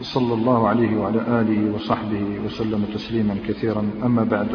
[0.00, 3.90] صلى الله عليه وعلى آله وصحبه وسلم تسليما كثيرا.
[4.04, 4.48] أما بعد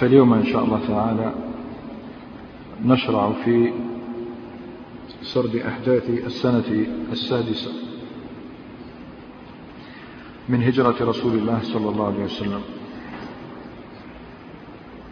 [0.00, 1.34] فاليوم إن شاء الله تعالى
[2.84, 3.72] نشرع في
[5.22, 7.72] سرد أحداث السنة السادسة
[10.48, 12.60] من هجرة رسول الله صلى الله عليه وسلم.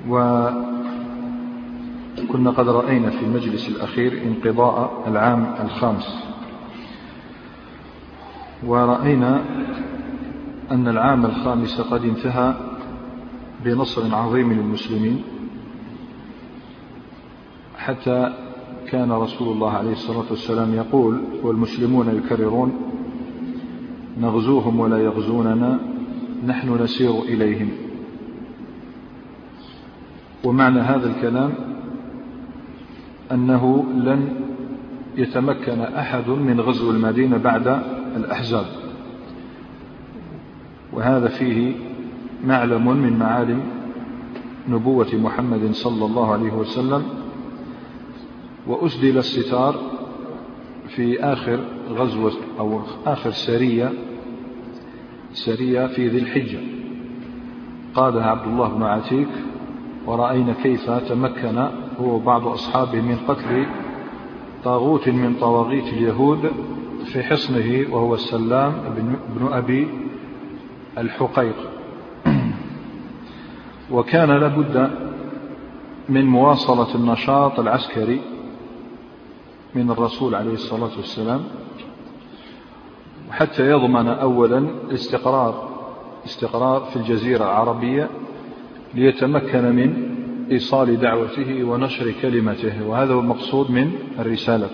[0.08, 0.90] وكنا
[2.50, 6.31] قد رأينا في المجلس الأخير انقضاء العام الخامس
[8.66, 9.44] ورأينا
[10.70, 12.54] أن العام الخامس قد انتهى
[13.64, 15.22] بنصر عظيم للمسلمين
[17.76, 18.32] حتى
[18.86, 22.72] كان رسول الله عليه الصلاة والسلام يقول والمسلمون يكررون
[24.20, 25.80] نغزوهم ولا يغزوننا
[26.46, 27.68] نحن نسير إليهم.
[30.44, 31.52] ومعنى هذا الكلام
[33.32, 34.28] أنه لن
[35.16, 37.82] يتمكن أحد من غزو المدينة بعد
[38.16, 38.66] الأحزاب.
[40.92, 41.74] وهذا فيه
[42.44, 43.62] معلم من معالم
[44.68, 47.04] نبوة محمد صلى الله عليه وسلم
[48.66, 49.74] وأسدل الستار
[50.88, 53.92] في آخر غزوة أو آخر سرية
[55.32, 56.58] سرية في ذي الحجة.
[57.94, 59.28] قادها عبد الله بن عتيك
[60.06, 61.58] ورأينا كيف تمكن
[62.00, 63.66] هو وبعض أصحابه من قتل
[64.64, 66.50] طاغوت من طواغيت اليهود
[67.04, 68.72] في حصنه وهو السلام
[69.36, 69.88] بن أبي
[70.98, 71.56] الحقيق.
[73.90, 74.90] وكان لابد
[76.08, 78.20] من مواصلة النشاط العسكري
[79.74, 81.44] من الرسول عليه الصلاة والسلام
[83.30, 85.68] حتى يضمن أولا استقرار
[86.24, 88.10] استقرار في الجزيرة العربية
[88.94, 90.12] ليتمكن من
[90.50, 94.70] إيصال دعوته ونشر كلمته وهذا هو المقصود من الرسالة.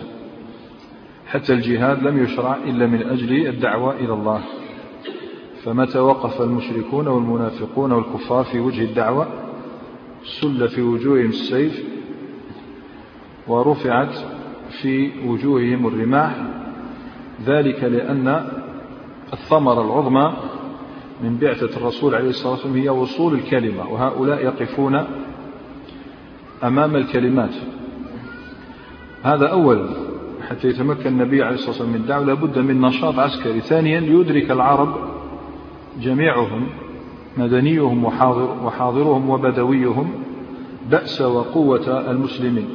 [1.28, 4.40] حتى الجهاد لم يشرع إلا من أجل الدعوة إلى الله.
[5.64, 9.28] فمتى وقف المشركون والمنافقون والكفار في وجه الدعوة؟
[10.24, 11.84] سل في وجوههم السيف
[13.48, 14.14] ورفعت
[14.82, 16.36] في وجوههم الرماح.
[17.46, 18.48] ذلك لأن
[19.32, 20.32] الثمرة العظمى
[21.22, 25.04] من بعثة الرسول عليه الصلاة والسلام هي وصول الكلمة وهؤلاء يقفون
[26.64, 27.54] أمام الكلمات.
[29.22, 30.07] هذا أولا
[30.50, 33.60] حتى يتمكن النبي عليه الصلاة والسلام من الدعوة لابد من نشاط عسكري.
[33.60, 34.94] ثانيا ليدرك العرب
[36.00, 36.66] جميعهم
[37.36, 40.10] مدنيهم وحاضر وحاضرهم وبدويهم
[40.90, 42.68] بأس وقوة المسلمين.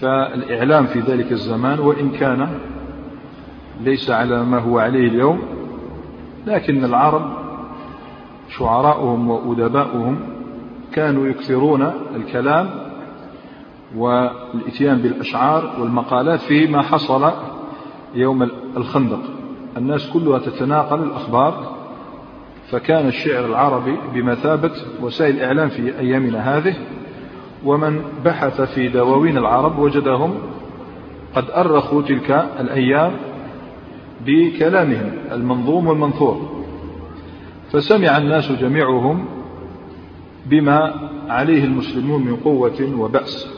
[0.00, 2.48] فالإعلام في ذلك الزمان وإن كان
[3.80, 5.38] ليس على ما هو عليه اليوم
[6.46, 7.32] لكن العرب
[8.48, 10.18] شعراؤهم وأدباؤهم
[10.92, 12.85] كانوا يكثرون الكلام
[13.96, 17.32] والإتيان بالأشعار والمقالات فيما حصل
[18.14, 18.42] يوم
[18.76, 19.20] الخندق.
[19.76, 21.76] الناس كلها تتناقل الأخبار
[22.70, 24.70] فكان الشعر العربي بمثابة
[25.00, 26.74] وسائل الإعلام في أيامنا هذه
[27.64, 30.34] ومن بحث في دواوين العرب وجدهم
[31.34, 32.30] قد أرخوا تلك
[32.60, 33.12] الأيام
[34.26, 36.64] بكلامهم المنظوم والمنثور.
[37.72, 39.24] فسمع الناس جميعهم
[40.46, 40.94] بما
[41.28, 43.55] عليه المسلمون من قوة وبأس.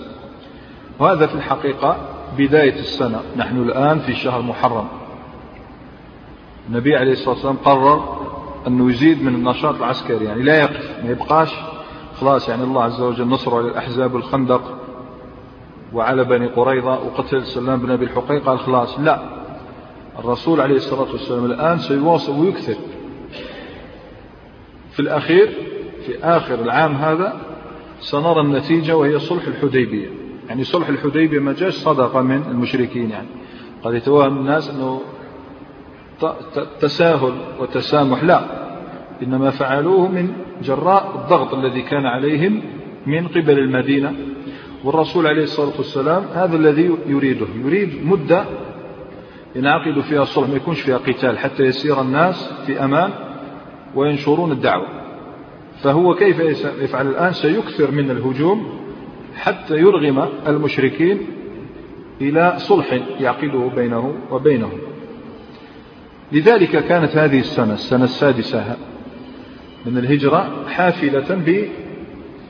[0.98, 1.97] وهذا في الحقيقة
[2.38, 3.20] بداية السنة.
[3.36, 4.88] نحن الآن في شهر محرم.
[6.69, 8.19] النبي عليه الصلاة والسلام قرر
[8.66, 11.54] أنه يزيد من النشاط العسكري يعني لا يقف ما يبقاش
[12.20, 14.78] خلاص يعني الله عز وجل نصره على الأحزاب والخندق
[15.92, 19.20] وعلى بني قريظة وقتل سلام بن أبي الحقيق قال خلاص لا.
[20.19, 22.77] الرسول عليه الصلاة والسلام الآن سيواصل ويكثر.
[24.92, 25.53] في الأخير
[26.06, 27.41] في آخر العام هذا
[28.01, 30.17] سنرى النتيجة وهي صلح الحديبية.
[30.48, 33.28] يعني صلح الحديبية ما جاش صدقة من المشركين يعني.
[33.83, 35.00] قد يتوهم الناس أنه
[36.80, 38.24] تساهل وتسامح.
[38.24, 38.41] لا.
[39.22, 42.62] إنما فعلوه من جراء الضغط الذي كان عليهم
[43.06, 44.15] من قبل المدينة.
[44.84, 47.47] والرسول عليه الصلاة والسلام هذا الذي يريده.
[47.65, 48.44] يريد مدة
[49.56, 53.10] ينعقد فيها الصلح ما يكونش فيها قتال حتى يسير الناس في أمان
[53.94, 54.86] وينشرون الدعوة.
[55.83, 56.39] فهو كيف
[56.80, 58.88] يفعل الآن؟ سيكثر من الهجوم
[59.39, 61.27] حتى يرغم المشركين
[62.21, 64.79] إلى صلح يعقده بينه وبينهم.
[66.33, 68.77] لذلك كانت هذه السنة السنة السادسة
[69.87, 71.63] من الهجرة حافلة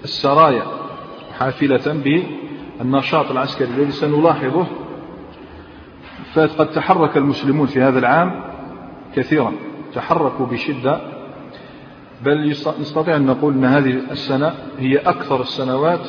[0.03, 0.65] بالسرايا
[1.39, 2.21] حافلة
[2.81, 4.67] بالنشاط العسكري الذي سنلاحظه.
[6.35, 8.45] فقد تحرك المسلمون في هذا العام
[9.17, 9.53] كثيرا
[9.95, 11.01] تحركوا بشدة.
[12.25, 12.51] بل
[12.81, 16.09] نستطيع أن نقول أن هذه السنة هي أكثر السنوات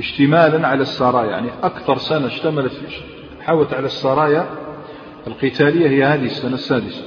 [0.00, 2.72] اشتمالا على السرايا يعني أكثر سنة اشتملت
[3.40, 4.46] حوت على السرايا
[5.26, 7.02] القتالية هي هذه السنة السادسة.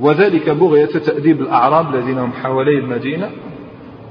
[0.00, 3.30] وذلك بغية تأديب الأعراب الذين هم حوالي المدينة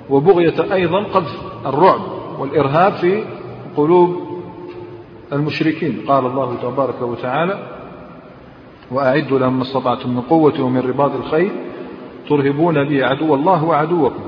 [0.10, 2.02] وبغية أيضا قذف الرعب
[2.40, 3.24] والإرهاب في
[3.78, 4.24] قلوب
[5.34, 6.06] المشركين.
[6.08, 7.68] قال الله تبارك وتعالى
[8.92, 11.52] وأعدوا لهم ما استطعتم من قوة ومن رباط الخيل
[12.30, 14.24] ترهبون به عدو الله وعدوكم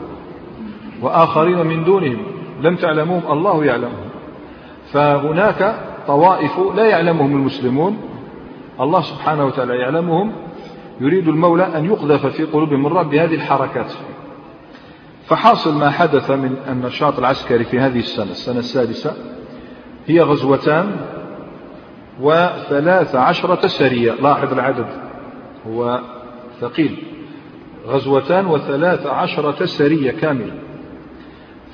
[1.02, 2.35] وآخرين من دونهم.
[2.62, 4.10] لم تعلموهم الله يعلمهم.
[4.94, 5.76] فهناك
[6.08, 7.98] طوائف لا يعلمهم المسلمون.
[8.80, 10.32] الله سبحانه وتعالى يعلمهم.
[11.02, 13.94] يريد المولى أن يقذف في قلوبهم الرعب بهذه الحركات.
[15.28, 19.14] فحاصل ما حدث من النشاط العسكري في هذه السنة السنة السادسة.
[20.08, 20.92] هي غزوتان
[22.22, 24.12] وثلاث عشرة سرية.
[24.12, 24.88] لاحظ العدد
[25.68, 26.00] هو
[26.62, 27.04] ثقيل.
[27.88, 30.65] غزوتان وثلاث عشرة سرية كاملة.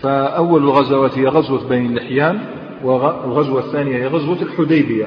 [0.01, 2.39] فأول الغزوات هي غزوة بني اللحيان
[2.83, 5.06] والغزوة الثانية هي غزوة الحديبية.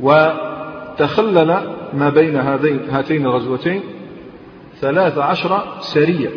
[0.00, 1.58] وتخلل
[1.94, 3.80] ما بين هذين هاتين الغزوتين
[4.80, 6.28] ثلاث عشر سرية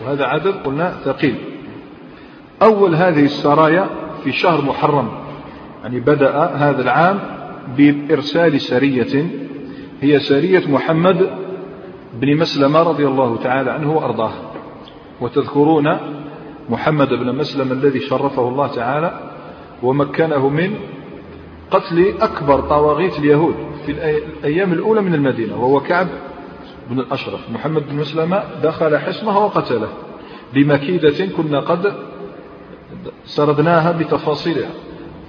[0.00, 1.34] وهذا عدد قلنا ثقيل.
[2.62, 3.86] أول هذه السرايا
[4.24, 5.08] في شهر محرم
[5.82, 7.18] يعني بدأ هذا العام
[7.76, 9.30] بإرسال سرية
[10.00, 11.30] هي سرية محمد
[12.14, 14.32] بن مسلمة رضي الله تعالى عنه وأرضاه.
[15.20, 15.96] وتذكرون
[16.70, 19.20] محمد بن مسلم الذي شرفه الله تعالى
[19.82, 20.74] ومكنه من
[21.70, 23.54] قتل أكبر طواغيت اليهود
[23.86, 26.08] في الأيام الأولى من المدينة وهو كعب
[26.90, 27.50] بن الأشرف.
[27.50, 29.88] محمد بن مسلمة دخل حصنه وقتله
[30.54, 31.94] بمكيدة كنا قد
[33.24, 34.70] سردناها بتفاصيلها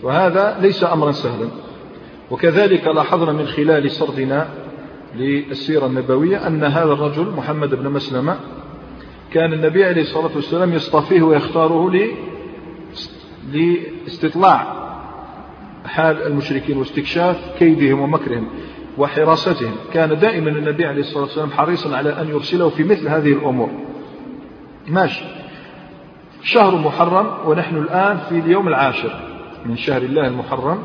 [0.03, 1.47] وهذا ليس أمرا سهلا.
[2.31, 4.47] وكذلك لاحظنا من خلال سردنا
[5.15, 8.35] للسيرة النبوية أن هذا الرجل محمد بن مسلمة
[9.33, 11.91] كان النبي عليه الصلاة والسلام يصطفيه ويختاره
[13.53, 14.81] لاستطلاع
[15.85, 18.47] حال المشركين واستكشاف كيدهم ومكرهم
[18.97, 19.75] وحراستهم.
[19.93, 23.69] كان دائما النبي عليه الصلاة والسلام حريصا على أن يرسله في مثل هذه الأمور.
[24.87, 25.23] ماشي.
[26.43, 29.11] شهر محرم ونحن الآن في اليوم العاشر
[29.65, 30.79] من شهر الله المحرم.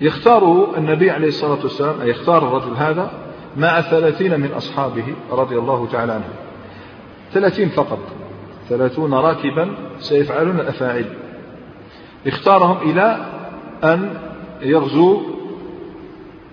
[0.00, 3.10] يختاره النبي عليه الصلاة والسلام أي يختار الرجل هذا
[3.56, 6.41] مع ثلاثين من أصحابه رضي الله تعالى عنهم
[7.32, 7.98] ثلاثين فقط.
[8.68, 11.06] ثلاثون راكبا سيفعلون الأفاعيل.
[12.26, 13.26] اختارهم إلى
[13.84, 14.14] أن
[14.62, 15.20] يغزوا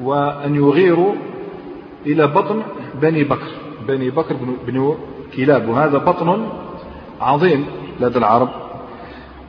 [0.02, 1.14] وأن يغيروا
[2.06, 2.64] إلى بطن
[3.02, 3.48] بني بكر.
[3.88, 4.36] بني بكر
[4.68, 4.96] بن
[5.36, 5.70] كلاب.
[5.70, 6.48] وهذا بطن
[7.22, 7.66] عظيم
[8.00, 8.50] لدى العرب.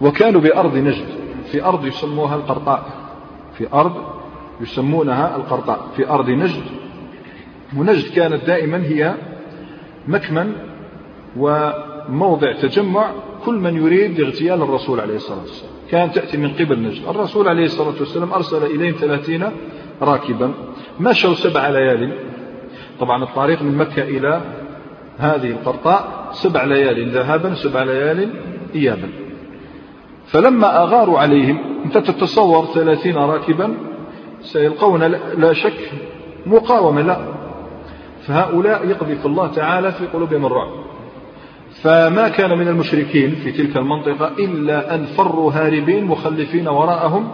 [0.01, 1.07] وكانوا بأرض نجد.
[1.53, 2.85] في أرض يسموها القرطاء.
[3.59, 3.93] في أرض
[4.61, 5.87] يسمونها القرطاء.
[5.97, 6.65] في أرض نجد.
[7.77, 9.15] ونجد كانت دائما هي
[10.09, 10.70] مكمن
[11.37, 13.11] وموضع تجمع
[13.45, 15.73] كل من يريد اغتيال الرسول عليه الصلاة والسلام.
[15.91, 17.09] كانت تأتي من قبل نجد.
[17.09, 19.51] الرسول عليه الصلاة والسلام أرسل إليهم ثلاثين
[20.03, 20.53] راكبا.
[21.01, 22.13] مشوا سبع ليال.
[23.01, 24.41] طبعا الطريق من مكة إلى
[25.19, 28.31] هذه القرطاء سبع ليال ذهابا سبع ليال
[28.75, 29.09] إيابا.
[30.27, 33.75] فلما أغاروا عليهم أنت تتصور ثلاثين راكبا
[34.41, 35.03] سيلقون
[35.37, 35.91] لا شك
[36.47, 37.19] مقاومة لا.
[38.27, 40.90] فهؤلاء يقذف الله تعالى في قلوبهم الرعب.
[41.71, 47.31] فما كان من المشركين في تلك المنطقة إلا أن فروا هاربين مخلفين وراءهم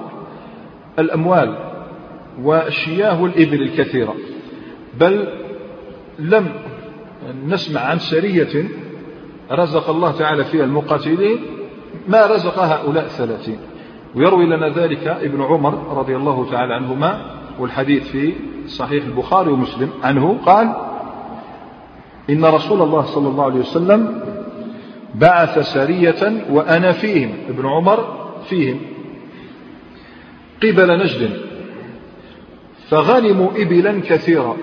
[0.99, 1.59] الأموال
[2.43, 4.15] والشياه والإبل الكثيرة.
[5.01, 5.29] بل
[6.19, 6.49] لم
[7.47, 8.69] نسمع عن سرية
[9.53, 11.39] رزق الله تعالى فيها المقاتلين
[12.09, 13.59] ما رزق هؤلاء الثلاثين.
[14.15, 18.33] ويروي لنا ذلك ابن عمر رضي الله تعالى عنهما والحديث في
[18.67, 20.75] صحيح البخاري ومسلم عنه قال
[22.31, 24.21] إن رسول الله صلى الله عليه وسلم
[25.15, 28.81] بعث سرية وأنا فيهم ابن عمر فيهم
[30.63, 31.31] قبل نجد
[32.89, 34.57] فغنموا إبلا كثيرا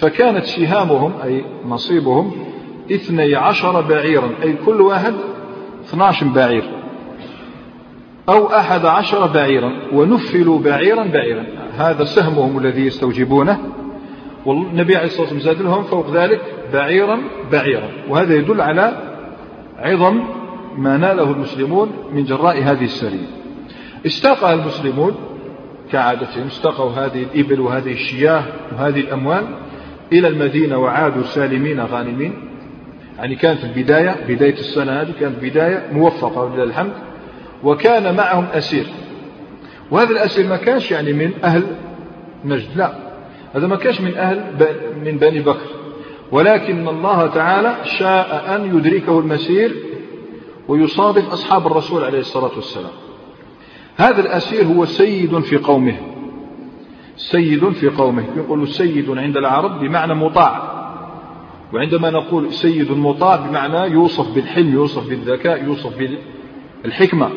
[0.00, 2.32] فكانت سهامهم أي نصيبهم
[2.92, 5.14] اثني عشر بعيرا أي كل واحد
[5.84, 6.64] 12 بعير
[8.28, 11.44] أو أحد عشر بعيرا ونفلوا بعيرا بعيرا.
[11.76, 13.60] هذا سهمهم الذي يستوجبونه
[14.46, 16.40] والنبي عليه الصلاة والسلام زاد لهم فوق ذلك.
[16.72, 17.18] بعيرا
[17.52, 17.88] بعيرا.
[18.08, 18.92] وهذا يدل على
[19.78, 20.22] عظم
[20.78, 23.26] ما ناله المسلمون من جراء هذه السرية.
[24.06, 25.14] استاقها المسلمون
[25.92, 29.44] كعادتهم استقوا هذه الإبل وهذه الشياه وهذه الأموال
[30.12, 32.32] إلى المدينة وعادوا سالمين غانمين.
[33.18, 36.92] يعني كانت البداية بداية السنة هذه كانت بداية موفقة ولله الحمد.
[37.64, 38.86] وكان معهم أسير.
[39.90, 41.62] وهذا الأسير ما كانش يعني من أهل
[42.44, 42.92] نجد لا.
[43.54, 44.44] هذا ما كانش من أهل
[45.04, 45.66] من بني بكر.
[46.32, 49.76] ولكن الله تعالى شاء أن يدركه المسير
[50.68, 52.90] ويصادف أصحاب الرسول عليه الصلاة والسلام.
[53.96, 55.96] هذا الأسير هو سيد في قومه.
[57.16, 58.24] سيد في قومه.
[58.36, 60.76] يقول سيد عند العرب بمعنى مطاع.
[61.72, 65.92] وعندما نقول سيد مطاع بمعنى يوصف بالحلم يوصف بالذكاء يوصف
[66.84, 67.30] بالحكمة.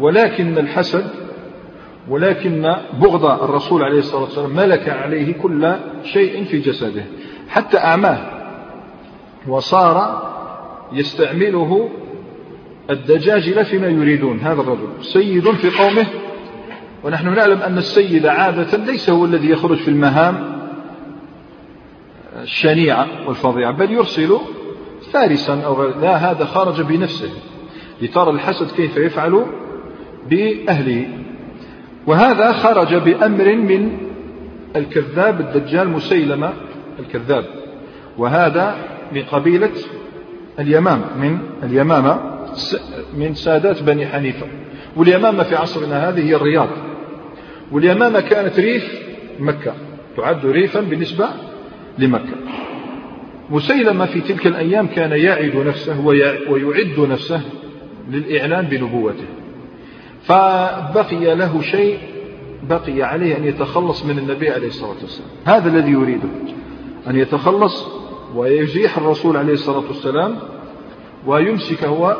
[0.00, 1.10] ولكن الحسد
[2.08, 7.04] ولكن بغض الرسول عليه الصلاة والسلام ملك عليه كل شيء في جسده.
[7.48, 8.18] حتى أعماه
[9.48, 10.28] وصار
[10.92, 11.90] يستعمله
[12.90, 14.88] الدجاجل فيما يريدون هذا الرجل.
[15.02, 16.06] سيد في قومه.
[17.04, 20.58] ونحن نعلم أن السيد عادة ليس هو الذي يخرج في المهام
[22.42, 24.38] الشنيعة والفظيعة بل يرسل
[25.12, 27.30] فارسا أو لا هذا خرج بنفسه.
[28.02, 29.46] لترى الحسد كيف يفعل
[30.30, 31.06] بأهله.
[32.06, 33.98] وهذا خرج بأمر من
[34.76, 36.52] الكذاب الدجال مسيلمة.
[36.98, 37.44] الكذاب.
[38.18, 38.76] وهذا
[39.12, 39.70] من قبيلة
[40.58, 42.20] اليمام من اليمامة
[43.14, 44.46] من سادات بني حنيفة.
[44.96, 46.68] واليمامة في عصرنا هذه هي الرياض.
[47.72, 49.02] واليمامة كانت ريف
[49.40, 49.74] مكة
[50.16, 51.28] تعد ريفا بالنسبة
[51.98, 52.36] لمكة.
[53.50, 56.06] مسيلمة في تلك الأيام كان يعد نفسه
[56.50, 57.40] ويعد نفسه
[58.10, 59.26] للإعلان بنبوته.
[60.22, 61.98] فبقي له شيء
[62.68, 65.30] بقي عليه أن يتخلص من النبي عليه الصلاة والسلام.
[65.44, 66.28] هذا الذي يريده.
[67.06, 67.86] أن يتخلص
[68.34, 70.38] ويزيح الرسول عليه الصلاة والسلام
[71.26, 72.16] ويمسك هو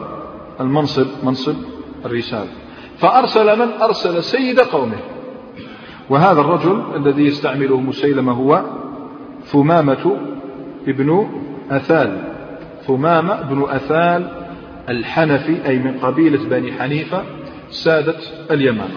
[0.60, 1.56] المنصب منصب
[2.04, 2.48] الرسالة.
[2.98, 4.98] فأرسل من؟ أرسل سيد قومه.
[6.10, 8.62] وهذا الرجل الذي يستعمله مسيلمة هو
[9.44, 10.16] ثمامة
[10.88, 11.28] ابن
[11.70, 12.34] أثال.
[12.86, 14.30] ثمامة بن أثال
[14.88, 17.22] الحنفي أي من قبيلة بني حنيفة
[17.70, 18.16] سادة
[18.50, 18.88] اليمن.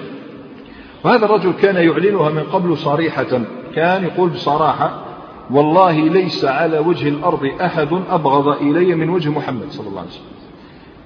[1.03, 3.41] وهذا الرجل كان يعلنها من قبل صريحة.
[3.75, 5.10] كان يقول بصراحة
[5.51, 10.25] والله ليس على وجه الأرض أحد أبغض إلي من وجه محمد صلى الله عليه وسلم.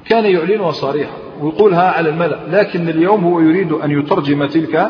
[0.06, 4.90] كان يعلنها صريحة ويقولها على الملأ لكن اليوم هو يريد أن يترجم تلك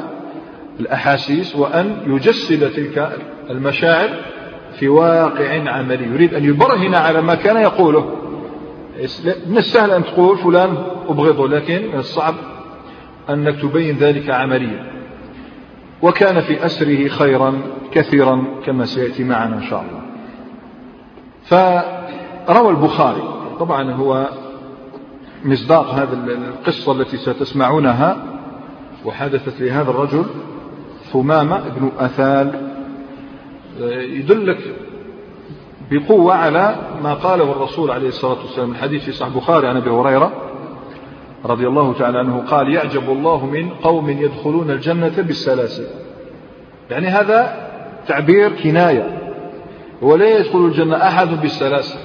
[0.80, 3.18] الأحاسيس وأن يجسد تلك
[3.50, 4.10] المشاعر
[4.80, 6.06] في واقع عملي.
[6.14, 8.16] يريد أن يبرهن على ما كان يقوله.
[9.48, 10.78] من السهل أن تقول فلان
[11.10, 12.36] أبغضه لكن من الصعب
[13.30, 14.86] أنك تبين ذلك عمليا.
[16.02, 17.62] وكان في أسره خيرا.
[17.96, 20.02] كثيرا كما سيأتي معنا إن شاء الله.
[21.44, 23.24] فروى البخاري
[23.60, 24.30] طبعا هو
[25.46, 28.18] مصداق هذه القصة التي ستسمعونها
[29.06, 30.26] وحدثت لهذا الرجل
[31.14, 32.72] ثمامة بن أثال
[34.10, 34.60] يدلك
[35.92, 38.72] بقوة على ما قاله الرسول عليه الصلاة والسلام.
[38.72, 40.32] الحديث في صحيح البخاري عن أبي هريرة
[41.46, 45.88] رضي الله تعالى عنه قال يعجب الله من قوم يدخلون الجنة بالسلاسل.
[46.92, 47.65] يعني هذا
[48.08, 49.22] تعبير كناية.
[50.02, 52.00] ولا يدخل الجنة أحد بالسلاسل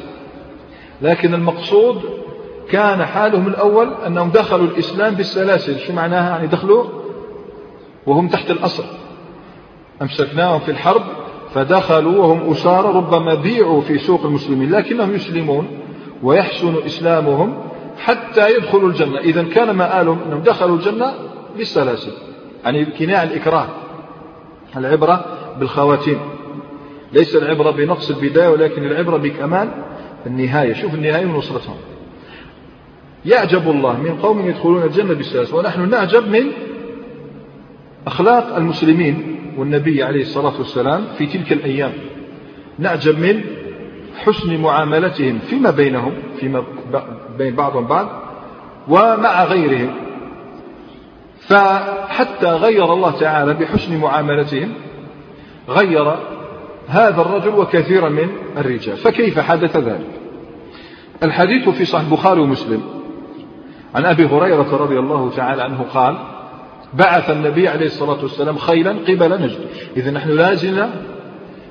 [1.03, 2.01] لكن المقصود
[2.71, 6.85] كان حالهم الأول أنهم دخلوا الإسلام بالسلاسل شو معناها؟ يعني دخلوا
[8.07, 8.85] وهم تحت الأصل.
[10.03, 11.03] أمسكناهم في الحرب
[11.55, 15.69] فدخلوا وهم أسارى ربما بيعوا في سوق المسلمين لكنهم يسلمون
[16.23, 17.59] ويحسن إسلامهم
[17.99, 19.19] حتى يدخلوا الجنة.
[19.19, 21.15] إذا كان مآلهم أنهم دخلوا الجنة
[21.57, 22.13] بالسلاسل
[22.65, 23.67] يعني كناع الإكراه.
[24.77, 25.25] العبرة
[25.59, 26.19] بالخواتيم.
[27.13, 29.69] ليس العبرة بنقص البداية ولكن العبرة بكمال
[30.27, 30.73] النهاية.
[30.73, 31.77] شوف النهاية ونصرتهم
[33.25, 36.53] يعجب الله من قوم يدخلون الجنة بالسلاسل ونحن نعجب من
[38.07, 41.93] أخلاق المسلمين والنبي عليه الصلاة والسلام في تلك الأيام.
[42.79, 43.41] نعجب من
[44.19, 46.65] حسن معاملتهم فيما بينهم فيما
[47.39, 48.09] بين بعضهم بعض
[48.89, 49.91] ومع غيرهم.
[51.41, 54.73] فحتى غير الله تعالى بحسن معاملتهم
[55.69, 56.17] غير
[56.89, 58.97] هذا الرجل وكثيرا من الرجال.
[58.97, 60.11] فكيف حدث ذلك؟
[61.23, 62.83] الحديث في صحيح البخاري ومسلم.
[63.95, 66.17] عن أبي هريرة رضي الله تعالى عنه قال
[66.95, 69.61] بعث النبي عليه الصلاة والسلام خيلا قبل نجد.
[69.97, 70.91] إذا نحن لازلنا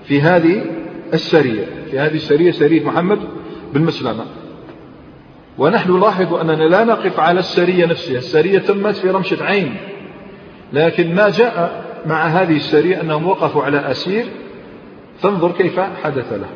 [0.04, 0.62] في هذه
[1.14, 3.20] السرية في هذه السرية سرية محمد
[3.74, 4.26] بن مسلمة.
[5.58, 8.18] ونحن نلاحظ أننا لا نقف على السرية نفسها.
[8.18, 9.76] السرية تمت في رمشة عين
[10.74, 14.26] لكن ما جاء مع هذه السرية أنهم وقفوا على أسير
[15.20, 16.50] فانظر كيف حدث له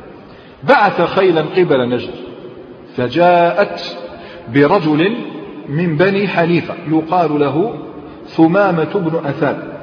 [0.63, 2.13] بعث خيلا قبل نجد
[2.97, 3.97] فجاءت
[4.53, 5.17] برجل
[5.69, 7.79] من بني حنيفة يقال له
[8.27, 9.73] ثمامة بن أثاد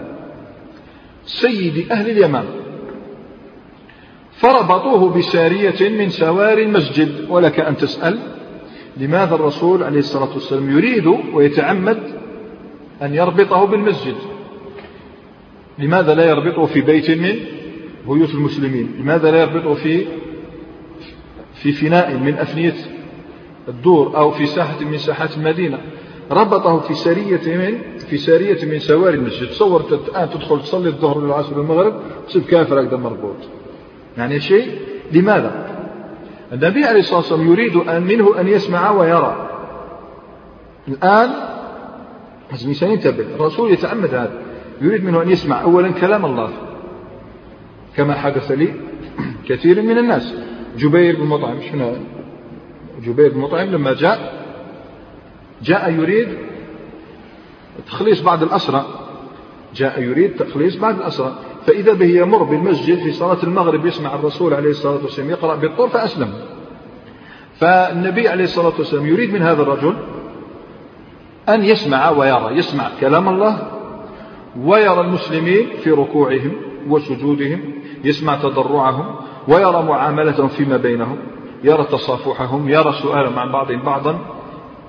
[1.25, 2.45] سيد أهل اليمن.
[4.33, 8.19] فربطوه بسارية من سوار المسجد ولك أن تسأل
[8.97, 11.99] لماذا الرسول عليه الصلاة والسلام يريد ويتعمد
[13.03, 14.17] أن يربطه بالمسجد.
[15.81, 17.37] لماذا لا يربطه في بيت من
[18.09, 20.07] بيوت المسلمين؟ لماذا لا يربطه في
[21.55, 22.75] في فناء من أفنية
[23.69, 25.79] الدور أو في ساحة من ساحات المدينة؟
[26.31, 29.49] ربطه في سرية من في سارية من سواري المسجد.
[29.49, 33.37] تصور الآن تدخل تصلي الظهر والعصر والمغرب تصير كافر هكذا مربوط.
[34.19, 34.79] يعني شيء
[35.13, 35.71] لماذا؟
[36.53, 39.51] النبي عليه الصلاة والسلام يريد أن منه أن يسمع ويرى.
[40.89, 41.31] الآن
[42.51, 44.50] لازم الإنسان ينتبه الرسول يتعمد هذا.
[44.81, 46.51] يريد منه أن يسمع أولا كلام الله
[47.97, 48.75] كما حدث لي
[49.49, 50.35] كثير من الناس.
[50.77, 51.93] جبير بن مطعم شنو؟
[53.05, 54.45] جبير بن مطعم لما جاء
[55.63, 56.29] جاء يريد
[57.87, 58.87] تخليص بعض الأسرى
[59.75, 61.39] جاء يريد تخليص بعض الأسرى.
[61.67, 66.33] فإذا به يمر بالمسجد في صلاة المغرب يسمع الرسول عليه الصلاة والسلام يقرأ بالطور فأسلم.
[67.59, 69.97] فالنبي عليه الصلاة والسلام يريد من هذا الرجل
[71.49, 73.80] أن يسمع ويرى يسمع كلام الله
[74.59, 76.53] ويرى المسلمين في ركوعهم
[76.89, 77.61] وسجودهم
[78.05, 79.17] يسمع تضرعهم
[79.49, 81.19] ويرى معاملتهم فيما بينهم
[81.65, 84.19] يرى تصافحهم يرى سؤالهم عن بعضهم بعضا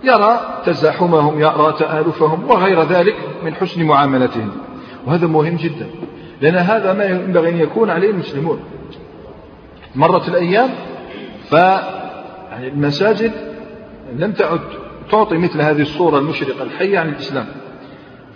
[0.04, 4.52] يرى تزاحمهم يرى تآلفهم وغير ذلك من حسن معاملتهم.
[5.08, 5.90] وهذا مهم جدا
[6.42, 8.60] لأن هذا ما ينبغي أن يكون عليه المسلمون.
[9.96, 10.70] مرت الأيام
[11.50, 13.32] ف يعني المساجد
[14.16, 14.62] لم تعد
[15.12, 17.46] تعطي مثل هذه الصورة المشرقة الحية عن الإسلام.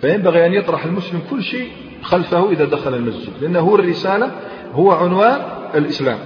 [0.00, 1.68] فينبغي أن يطرح المسلم كل شيء
[2.02, 4.30] خلفه إذا دخل المسجد لأنه الرسالة
[4.72, 5.40] هو عنوان
[5.74, 6.18] الإسلام.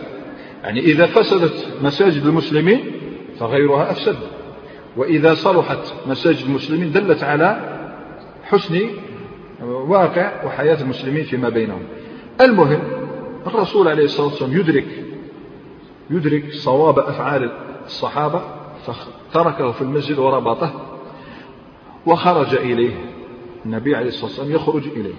[0.64, 2.92] يعني إذا فسدت مساجد المسلمين
[3.38, 4.16] فغيرها أفسد.
[4.96, 7.78] وإذا صلحت مساجد المسلمين دلت على
[8.44, 8.80] حسن
[9.62, 11.82] واقع وحياة المسلمين فيما بينهم.
[12.40, 12.82] المهم
[13.46, 14.86] الرسول عليه الصلاة والسلام يدرك
[16.10, 17.50] يدرك صواب أفعال
[17.86, 18.42] الصحابة
[18.86, 20.72] فتركه في المسجد وربطه
[22.06, 23.09] وخرج إليه.
[23.66, 25.14] النبي عليه الصلاة والسلام يخرج إليه.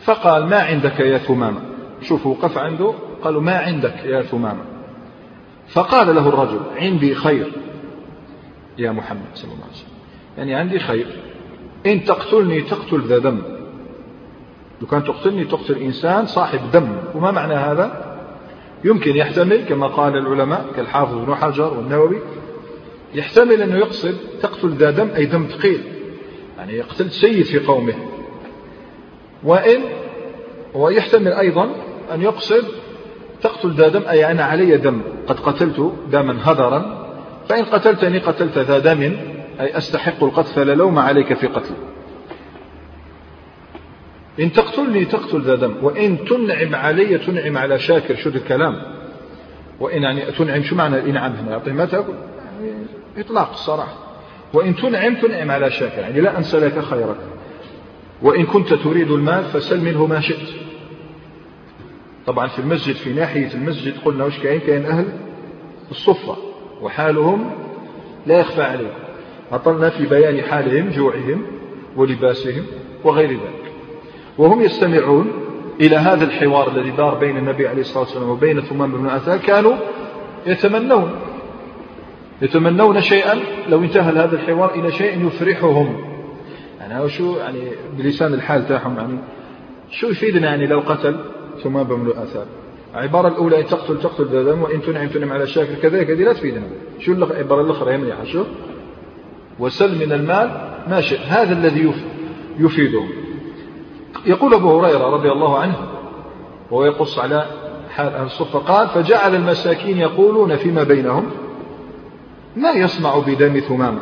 [0.00, 1.60] فقال ما عندك يا ثمامة؟
[2.02, 4.64] شوفوا وقف عنده قالوا ما عندك يا ثمامة؟
[5.68, 7.52] فقال له الرجل عندي خير.
[8.78, 9.90] يا محمد صلى الله عليه وسلم.
[10.38, 11.06] يعني عندي خير.
[11.86, 13.38] إن تقتلني تقتل ذا دم
[14.80, 18.16] لو كان تقتلني تقتل إنسان صاحب دم وما معنى هذا؟
[18.84, 22.18] يمكن يحتمل كما قال العلماء كالحافظ بن حجر والنووي
[23.14, 25.95] يحتمل أنه يقصد تقتل ذا دم أي دم ثقيل.
[26.58, 27.94] يعني قتلت سيد في قومه.
[29.44, 29.80] وإن
[30.74, 31.70] ويحتمل أيضا
[32.14, 32.64] أن يقصد
[33.42, 37.06] تقتل ذا دم أي أنا علي دم قد قتلت دما هدرا
[37.48, 39.16] فإن قتلتني قتلت ذا دم
[39.60, 41.76] أي أستحق القتل فلا لوم عليك في قتلي.
[44.40, 48.82] إن تقتلني تقتل ذا دم وإن تنعم علي تنعم على شاكر شو الكلام؟
[49.80, 52.14] وإن يعني تنعم شو معنى الإنعام هنا؟ يعطيه ما تأكل
[52.64, 52.86] يعني
[53.18, 54.05] إطلاق الصراحة.
[54.52, 55.98] وإن تنعم تنعم على شاكر.
[55.98, 57.16] يعني لا أنسى لك خيرك.
[58.22, 60.48] وإن كنت تريد المال فسل منه ما شئت.
[62.26, 65.06] طبعا في المسجد في ناحية المسجد قلنا وش كاين؟ كاين أهل
[65.90, 66.36] الصفة
[66.82, 67.50] وحالهم
[68.26, 68.98] لا يخفى عليكم
[69.52, 71.42] أطلنا في بيان حالهم جوعهم
[71.96, 72.66] ولباسهم
[73.04, 73.72] وغير ذلك.
[74.38, 75.32] وهم يستمعون
[75.80, 79.76] إلى هذا الحوار الذي دار بين النبي عليه الصلاة والسلام وبين ثمام بن أثال كانوا
[80.46, 81.10] يتمنون
[82.42, 83.34] يتمنون شيئا
[83.68, 85.96] لو انتهى هذا الحوار إلى شيء يفرحهم.
[86.80, 89.18] يعني شو يعني بلسان الحال تاعهم يعني
[89.90, 91.16] شو يفيدنا يعني لو قتل؟
[91.62, 92.46] ثمام بن أثال
[92.94, 95.74] العبارة الأولى إن تقتل تقتل ذا دم وإن تنعم تنعم على الشاكر.
[95.74, 96.66] كذلك هذه لا تفيدنا.
[96.98, 98.44] شو العبارة الأخرى يا مليحة شو؟
[99.58, 101.18] وسل من المال ما شئ.
[101.18, 101.92] هذا الذي
[102.58, 103.02] يفيده
[104.26, 105.76] يقول أبو هريرة رضي الله عنه
[106.70, 107.46] وهو يقص على
[107.90, 111.30] حال أهل الصفة قال فجعل المساكين يقولون فيما بينهم
[112.56, 114.00] ما يصنع بدم ثمامة؟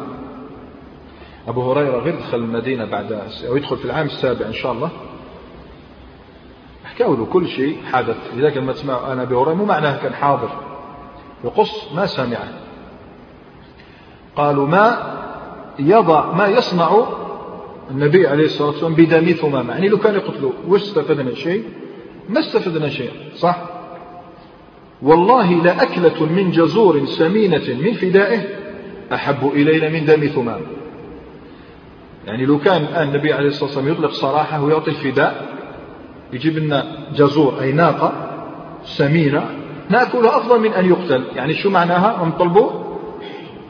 [1.48, 3.12] أبو هريرة غير دخل المدينة بعد
[3.48, 4.90] أو يدخل في العام السابع إن شاء الله.
[6.84, 10.50] حكاوا له كل شيء حدث لذلك لما تسمع أنا أبي هريرة مو معناه كان حاضر.
[11.44, 12.48] يقص ما سمعه.
[14.36, 15.14] قالوا ما
[15.78, 17.06] يضع ما يصنع
[17.90, 19.72] النبي عليه الصلاة والسلام بدم ثمامة.
[19.72, 21.64] يعني لو كان يقتلوا وش استفدنا شيء
[22.28, 23.73] ما استفدنا شيء صح؟
[25.04, 28.40] والله لأكلة من جزور سمينة من فدائه
[29.12, 30.66] أحب إلينا من دم ثمامة
[32.26, 35.48] يعني لو كان النبي عليه الصلاة والسلام يطلق صراحة ويعطي الفداء
[36.32, 38.12] يجيب لنا جزور أي ناقة
[38.84, 39.48] سمينة
[39.88, 41.24] نأكلها أفضل من أن يقتل.
[41.36, 42.70] يعني شو معناها؟ نطلبوا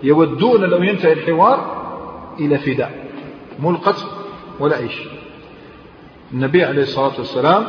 [0.03, 1.85] يودون لو ينتهي الحوار
[2.41, 3.05] إلى فداء
[3.59, 4.07] مو القتل
[4.61, 5.09] ولا شيء
[6.33, 7.65] النبي عليه الصلاة والسلام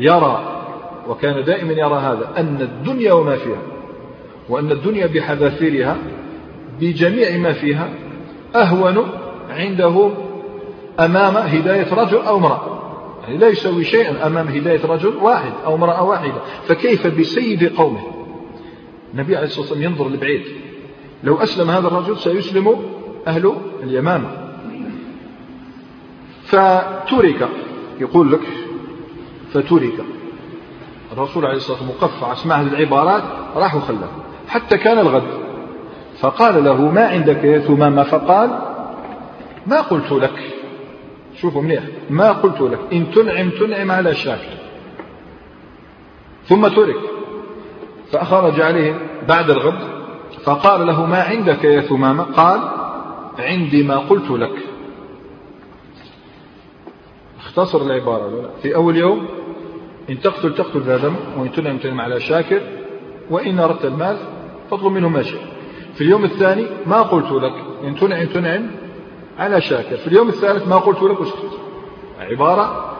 [0.00, 0.55] يرى
[1.08, 3.62] وكان دائما يرى هذا أن الدنيا وما فيها
[4.48, 5.96] وأن الدنيا بحذافيرها
[6.80, 7.88] بجميع ما فيها
[8.56, 9.08] أهون
[9.50, 10.10] عنده
[11.00, 12.76] أمام هداية رجل أو امرأة.
[13.22, 16.40] يعني لا يسوي شيئا أمام هداية رجل واحد أو امرأة واحدة.
[16.66, 18.00] فكيف بسيد قومه؟
[19.14, 20.42] النبي عليه الصلاة والسلام ينظر لبعيد.
[21.24, 22.76] لو أسلم هذا الرجل سيسلم
[23.26, 24.28] أهل اليمامة.
[26.44, 27.48] فترك
[28.00, 28.40] يقول لك
[29.52, 30.04] فترك
[31.16, 33.22] الرسول عليه الصلاة والسلام مقفع اسمع هذه العبارات
[33.54, 34.08] راح وخلاه
[34.48, 35.46] حتى كان الغد.
[36.20, 38.58] فقال له ما عندك يا ثمامة؟ فقال
[39.66, 40.52] ما قلت لك.
[41.36, 44.56] شوفوا منيح ما قلت لك إن تنعم تنعم على شاكر
[46.44, 47.00] ثم ترك.
[48.12, 48.94] فأخرج عليه
[49.28, 49.78] بعد الغد
[50.44, 52.60] فقال له ما عندك يا ثمامة؟ قال
[53.38, 54.56] عندي ما قلت لك.
[57.38, 59.35] اختصر العبارة في أول يوم
[60.10, 62.60] إن تقتل تقتل ذا دم وإن تنعم تنعم على شاكر
[63.30, 64.16] وإن أردت المال
[64.70, 65.40] فاطلب منه ما شئت.
[65.94, 67.52] في اليوم الثاني ما قلت لك
[67.84, 68.66] إن تنعم تنعم
[69.38, 69.96] على شاكر.
[69.96, 71.58] في اليوم الثالث ما قلت لك أسكت.
[72.20, 72.92] عبارة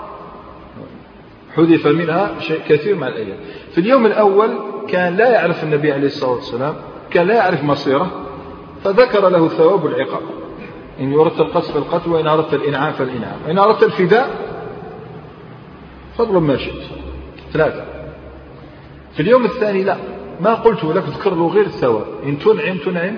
[1.56, 3.38] حذف منها شيء كثير مع الأيام.
[3.70, 4.50] في اليوم الأول
[4.88, 6.74] كان لا يعرف النبي عليه الصلاة والسلام
[7.10, 8.10] كان لا يعرف مصيره
[8.84, 10.22] فذكر له ثواب العقاب.
[11.00, 13.36] إن أردت القتل فالقتل وإن أردت الإنعام فالإنعام.
[13.46, 14.55] وإن أردت الفداء
[16.18, 16.82] فاضرب ما شئت.
[17.52, 17.84] ثلاثة.
[19.12, 19.96] في اليوم الثاني لا.
[20.40, 22.06] ما قلت لك اذكر له غير الثواب.
[22.26, 23.16] إن تنعم تنعم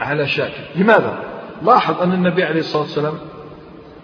[0.00, 0.64] على شاكر.
[0.76, 1.22] لماذا؟
[1.62, 3.14] لاحظ أن النبي عليه الصلاة والسلام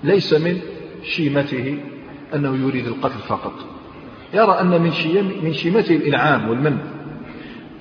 [0.05, 0.61] ليس من
[1.03, 1.79] شيمته
[2.35, 3.53] أنه يريد القتل فقط.
[4.35, 4.93] يرى أن من
[5.45, 6.79] من شيمته الإنعام والمن.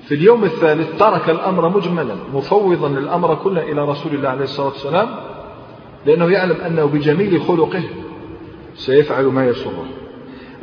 [0.08, 5.08] في اليوم الثالث ترك الأمر مجملا مفوضا الأمر كله إلى رسول الله عليه الصلاة والسلام
[6.06, 7.82] لأنه يعلم أنه بجميل خلقه
[8.74, 9.84] سيفعل ما يسره.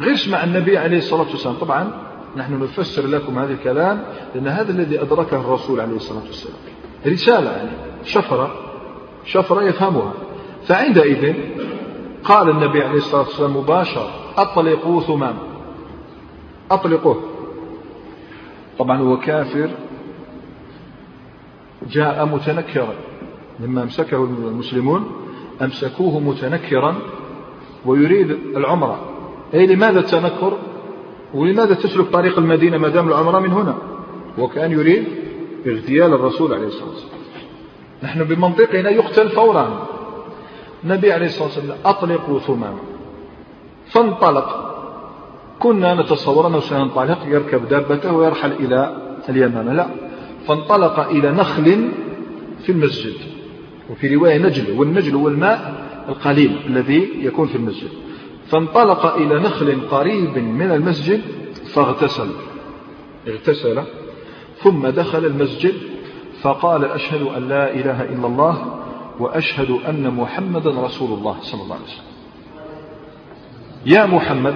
[0.02, 1.56] غش مع النبي عليه الصلاة والسلام.
[1.56, 1.92] طبعا
[2.38, 4.04] نحن نفسر لكم هذا الكلام
[4.36, 6.58] لأن هذا الذي أدركه الرسول عليه الصلاة والسلام.
[7.08, 7.70] رسالة يعني
[8.04, 8.56] شفرة
[9.26, 10.14] شفرة يفهمها.
[10.64, 11.34] فعندئذ
[12.24, 15.36] قال النبي عليه الصلاة والسلام مباشرة أطلقوا ثمام.
[16.72, 17.24] أطلقوه.
[18.80, 19.70] طبعا هو كافر.
[21.90, 22.94] جاء متنكرا.
[23.60, 25.12] لما أمسكه المسلمون
[25.62, 26.96] أمسكوه متنكرا
[27.86, 29.17] ويريد العمرة.
[29.54, 30.58] أي لماذا التنكر؟
[31.34, 33.78] ولماذا تسلك طريق المدينة ما دام العمرة من هنا؟
[34.38, 35.04] وكأن يريد
[35.68, 37.18] اغتيال الرسول عليه الصلاة والسلام.
[38.04, 39.88] نحن بمنطقنا يقتل فورا.
[40.84, 42.80] النبي عليه الصلاة والسلام أطلقوا ثمامة
[43.92, 44.74] فانطلق.
[45.60, 49.74] كنا نتصور أنه سينطلق يركب دابته ويرحل إلى اليمامة.
[49.74, 49.88] لا.
[50.48, 51.90] فانطلق إلى نخل
[52.64, 53.14] في المسجد
[53.90, 57.90] وفي رواية نجل والنجل هو الماء القليل الذي يكون في المسجد.
[58.50, 61.22] فانطلق إلى نخل قريب من المسجد
[61.74, 62.30] فاغتسل.
[63.28, 63.84] اغتسل
[64.58, 65.74] ثم دخل المسجد
[66.42, 68.80] فقال أشهد أن لا إله إلا الله
[69.20, 72.08] وأشهد أن محمدا رسول الله صلى الله عليه وسلم.
[73.86, 74.56] يا محمد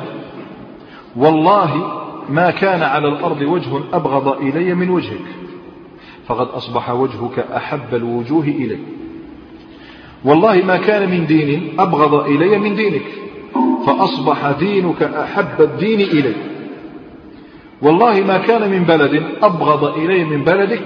[1.15, 5.27] والله ما كان على الأرض وجه أبغض إلي من وجهك
[6.25, 8.79] فقد أصبح وجهك أحب الوجوه إلي.
[10.25, 13.20] والله ما كان من دين أبغض إلي من دينك
[13.85, 16.35] فأصبح دينك أحب الدين إلي
[17.81, 20.81] والله ما كان من بلد أبغض إلي من بلدك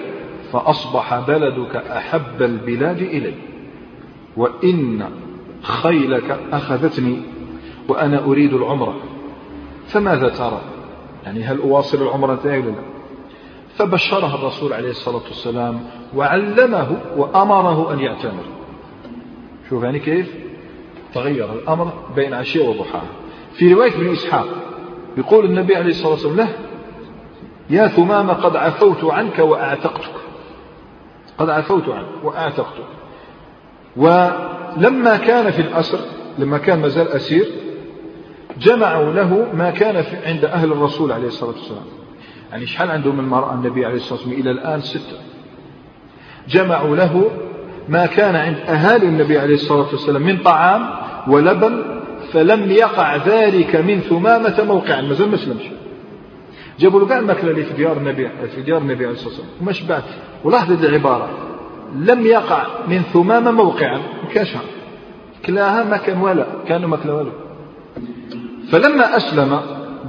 [0.53, 3.33] فأصبح بلدك أحب البلاد إلي
[4.37, 5.09] وإن
[5.61, 7.21] خيلك أخذتني
[7.89, 8.95] وأنا أريد العمرة
[9.87, 10.61] فماذا ترى؟
[11.23, 12.95] يعني هل أواصل العمرة ولا لا؟
[13.75, 15.79] فبشره الرسول عليه الصلاة والسلام
[16.15, 18.43] وعلمه وأمره أن يعتمر
[19.69, 20.44] شوف يعني كيف؟
[21.15, 23.09] تغير الأمر بين عشية وضحاها.
[23.53, 24.47] في رواية ابن إسحاق
[25.17, 26.49] يقول النبي عليه الصلاة والسلام له
[27.69, 30.11] يا ثمامة قد عفوت عنك وأعتقتك.
[31.37, 32.85] قد عفوت عنك وأعتقتك.
[33.97, 35.99] ولما كان في الأسر
[36.39, 37.45] لما كان مازال أسير
[38.57, 41.85] جمعوا له ما كان عند أهل الرسول عليه الصلاة والسلام.
[42.51, 45.17] يعني شحال عندهم المرأة النبي عليه الصلاة والسلام إلى الآن ستة.
[46.47, 47.31] جمعوا له
[47.89, 51.83] ما كان عند أهالي النبي عليه الصلاة والسلام من طعام ولبن
[52.31, 55.63] فلم يقع ذلك من ثمامة موقعا مازال ما سلمش.
[56.79, 59.49] جابوا له كاع الماكلة اللي في ديار النبي في ديار النبي عليه الصلاة والسلام.
[59.61, 60.03] وما شبعت
[60.43, 61.29] ولاحظ هذه العبارة.
[61.95, 64.01] لم يقع من ثمامة موقعا
[64.33, 64.61] كاشها
[65.45, 66.45] كلاها ما كان ولا.
[66.67, 67.31] كانوا ما كلا والو
[68.69, 69.59] فلما أسلم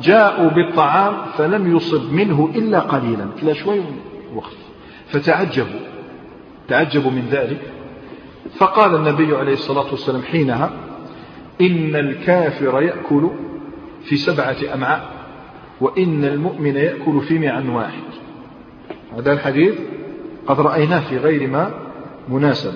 [0.02, 3.26] جاءوا بالطعام فلم يصب منه إلا قليلا.
[3.40, 3.80] كلا شوي
[4.34, 4.56] وقت
[5.08, 5.80] فتعجبوا.
[6.68, 7.60] تعجبوا من ذلك.
[8.56, 10.70] فقال النبي عليه الصلاة والسلام حينها
[11.60, 13.30] إن الكافر يأكل
[14.04, 15.10] في سبعة أمعاء
[15.80, 18.02] وإن المؤمن يأكل في مع واحد.
[19.16, 19.74] هذا الحديث
[20.46, 21.70] قد رأيناه في غير ما
[22.28, 22.74] مناسب.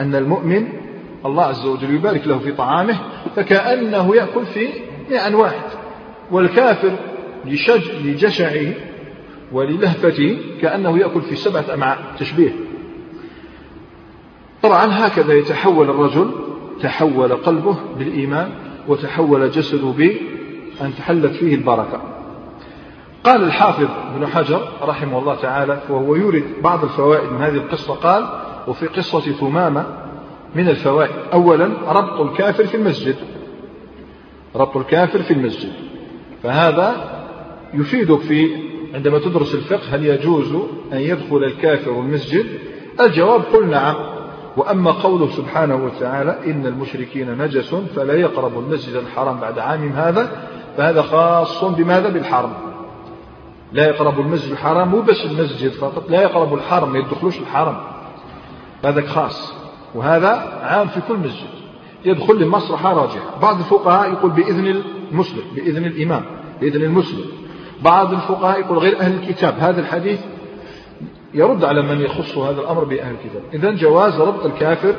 [0.00, 0.68] أن المؤمن
[1.26, 2.98] الله عز وجل يبارك له في طعامه
[3.36, 4.68] فكأنه يأكل في
[5.10, 5.70] مع واحد.
[6.30, 6.92] والكافر
[8.04, 8.74] لجشعه
[9.52, 11.98] وللهفته كأنه يأكل في سبعة أمعاء.
[12.18, 12.52] تشبيه.
[14.62, 16.45] طبعا هكذا يتحول الرجل
[16.82, 18.50] تحول قلبه بالإيمان
[18.88, 22.00] وتحول جسده بأن تحلت فيه البركة.
[23.24, 28.26] قال الحافظ ابن حجر رحمه الله تعالى وهو يورد بعض الفوائد من هذه القصة قال
[28.68, 29.86] وفي قصة ثمامة
[30.54, 33.16] من الفوائد أولا ربط الكافر في المسجد.
[34.56, 35.72] ربط الكافر في المسجد.
[36.42, 37.16] فهذا
[37.74, 38.48] يفيدك في
[38.94, 40.54] عندما تدرس الفقه هل يجوز
[40.92, 42.46] أن يدخل الكافر المسجد؟
[43.00, 44.15] الجواب قل نعم.
[44.56, 50.30] وأما قوله سبحانه وتعالى إن المشركين نجس فلا يقربوا المسجد الحرام بعد عامهم هذا
[50.76, 52.52] فهذا خاص بماذا؟ بالحرم.
[53.72, 57.76] لا يقربوا المسجد الحرام مو بس المسجد فقط لا يقربوا الحرم ما يدخلوش الحرم.
[58.84, 59.52] هذا خاص
[59.94, 60.28] وهذا
[60.62, 61.48] عام في كل مسجد.
[62.04, 63.38] يدخل لمصلحة راجحة.
[63.42, 66.24] بعض الفقهاء يقول بإذن المسلم بإذن الإمام
[66.60, 67.24] بإذن المسلم.
[67.82, 69.54] بعض الفقهاء يقول غير أهل الكتاب.
[69.58, 70.20] هذا الحديث
[71.36, 73.42] يرد على من يخص هذا الأمر بأهل الكتاب.
[73.54, 74.94] إذا جواز ربط الكافر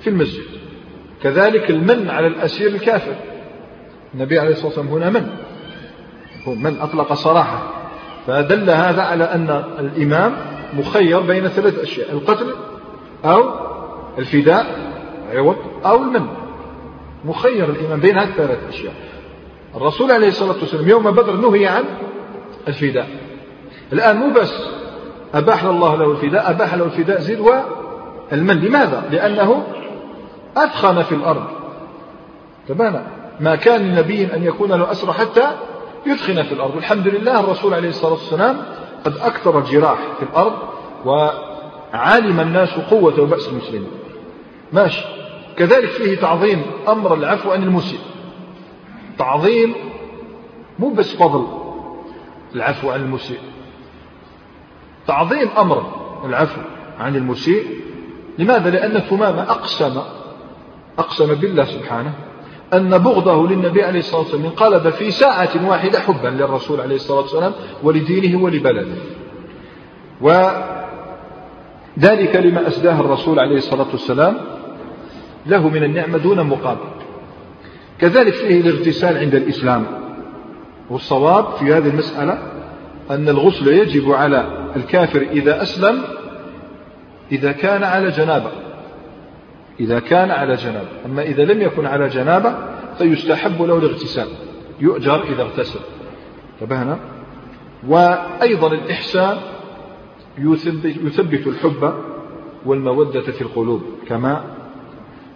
[0.00, 0.44] في المسجد.
[1.22, 3.14] كذلك المن على الأسير الكافر.
[4.14, 5.26] النبي عليه الصلاة والسلام هنا من؟
[6.48, 7.72] هو من أطلق صراحة.
[8.26, 10.36] فدل هذا على أن الإمام
[10.74, 12.54] مخير بين ثلاث أشياء القتل
[13.24, 13.50] أو
[14.18, 14.92] الفداء
[15.34, 16.26] عوض أو المن.
[17.24, 18.94] مخير الإمام بين هذه الثلاث أشياء.
[19.74, 21.84] الرسول عليه الصلاة والسلام يوم بدر نهي عن
[22.68, 23.08] الفداء.
[23.92, 24.75] الآن مو بس
[25.36, 29.66] أباح الله له الفداء أباح له الفداء زيد والمن لماذا؟ لأنه
[30.56, 31.44] أثخن في الأرض.
[32.68, 33.06] تبانا
[33.40, 35.50] ما كان لنبي أن يكون له أسرى حتى
[36.06, 36.74] يدخن في الأرض.
[36.74, 38.56] والحمد لله الرسول عليه الصلاة والسلام
[39.04, 40.52] قد أكثر الجراح في الأرض
[41.04, 43.90] وعلم الناس قوة وبأس المسلمين.
[44.72, 45.04] ماشي.
[45.56, 48.00] كذلك فيه تعظيم أمر العفو عن المسيء.
[49.18, 49.74] تعظيم
[50.78, 51.46] مو بس فضل
[52.54, 53.38] العفو عن المسيء.
[55.06, 55.86] تعظيم أمر
[56.24, 56.60] العفو
[57.00, 57.64] عن المسيء.
[58.38, 60.00] لماذا؟ لأن ثمامة أقسم
[60.98, 62.12] أقسم بالله سبحانه
[62.74, 67.52] أن بغضه للنبي عليه الصلاة والسلام انقلب في ساعة واحدة حبا للرسول عليه الصلاة والسلام
[67.82, 68.96] ولدينه ولبلده.
[70.20, 70.76] وذلك
[72.36, 74.36] لما أسداه الرسول عليه الصلاة والسلام
[75.46, 76.88] له من النعمة دون مقابل.
[77.98, 79.86] كذلك فيه الاغتسال عند الإسلام
[80.90, 82.38] والصواب في هذه المسألة
[83.10, 86.02] أن الغسل يجب على الكافر إذا أسلم
[87.32, 88.50] إذا كان على جنابة.
[89.80, 90.88] إذا كان على جنابة.
[91.06, 92.56] أما إذا لم يكن على جنابة
[92.98, 94.28] فيستحب له الاغتسال.
[94.80, 95.80] يؤجر إذا اغتسل.
[96.54, 96.98] انتبهنا
[97.88, 99.36] وأيضا الإحسان
[101.04, 101.94] يثبت الحب
[102.66, 104.44] والمودة في القلوب كما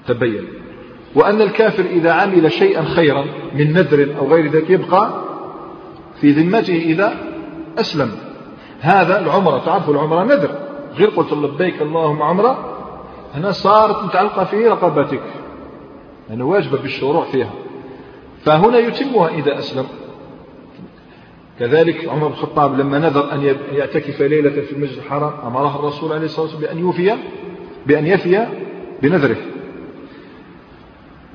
[0.07, 0.49] تبين.
[1.15, 3.25] وأن الكافر إذا عمل شيئا خيرا
[3.55, 5.25] من نذر أو غير ذلك يبقى
[6.21, 7.15] في ذمته إذا
[7.79, 8.30] أسلم.
[8.81, 10.51] هذا العمرة تعرفوا العمرة نذر.
[10.95, 12.77] غير قلت لبيك اللهم عمرة
[13.35, 15.23] هنا صارت متعلقة في رقبتك
[16.31, 17.51] يعني واجبة بالشروع فيها.
[18.45, 19.87] فهنا يتمها إذا أسلم.
[21.59, 26.25] كذلك عمر بن الخطاب لما نذر أن يعتكف ليلة في المسجد الحرام أمره الرسول عليه
[26.25, 27.17] الصلاة والسلام بأن يوفي
[27.87, 28.47] بأن يفي
[29.03, 29.37] بنذره.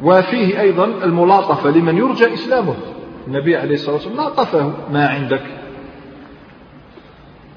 [0.03, 2.75] وفيه أيضا الملاطفة لمن يرجى إسلامه.
[3.27, 5.43] النبي عليه الصلاة والسلام لاطفه ما عندك.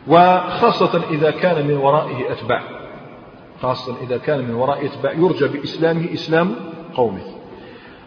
[0.09, 2.63] وخاصة إذا كان من ورائه أتباع.
[3.63, 5.13] خاصة إذا كان من ورائه أتباع.
[5.13, 6.55] يرجى بإسلامه إسلام
[6.95, 7.23] قومه.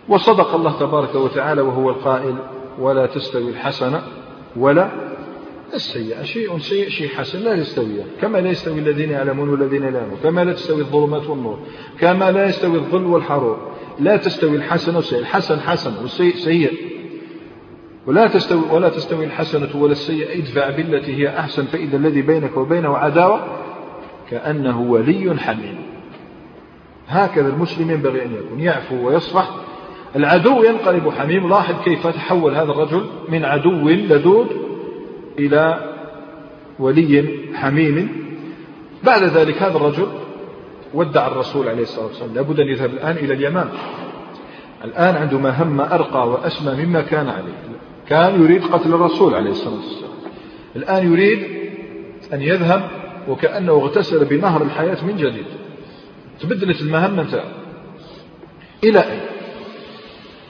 [0.09, 2.35] وصدق الله تبارك وتعالى وهو القائل
[2.79, 4.01] ولا تستوي الحسنة
[4.55, 4.89] ولا
[5.73, 6.23] السيئة.
[6.23, 7.39] شيء سيء شيء حسن.
[7.39, 8.03] لا يستوي.
[8.21, 10.19] كما لا يستوي الذين يعلمون والذين لا يعلمون.
[10.23, 11.59] كما لا تستوي الظلمات والنور.
[11.99, 13.71] كما لا يستوي الظل والحرور.
[13.99, 15.19] لا تستوي الحسنة والسيئة.
[15.19, 16.91] الحسن حسن والسيء سيء.
[18.07, 22.97] ولا تستوي ولا تستوي الحسنة ولا السيئة ادفع بالتي هي أحسن فإذا الذي بينك وبينه
[22.97, 23.43] عداوة
[24.29, 25.75] كأنه ولي حميم.
[27.07, 29.49] هكذا المسلم ينبغي أن يكون يعفو ويصفح.
[30.15, 31.49] العدو ينقلب حميم.
[31.49, 34.47] لاحظ كيف تحول هذا الرجل من عدو لدود
[35.39, 35.91] إلى
[36.79, 38.09] ولي حميم.
[39.03, 40.07] بعد ذلك هذا الرجل
[40.93, 43.69] ودع الرسول عليه الصلاة والسلام لابد أن يذهب الآن إلى اليمن
[44.83, 47.71] الآن عنده مهمة أرقى وأسمى مما كان عليه.
[48.11, 50.11] كان يريد قتل الرسول عليه الصلاة والسلام.
[50.75, 51.39] الآن يريد
[52.33, 52.89] أن يذهب
[53.27, 55.45] وكأنه اغتسل بنهر الحياة من جديد.
[56.39, 57.51] تبدلت المهمة نتاعه
[58.83, 59.21] إلى أين؟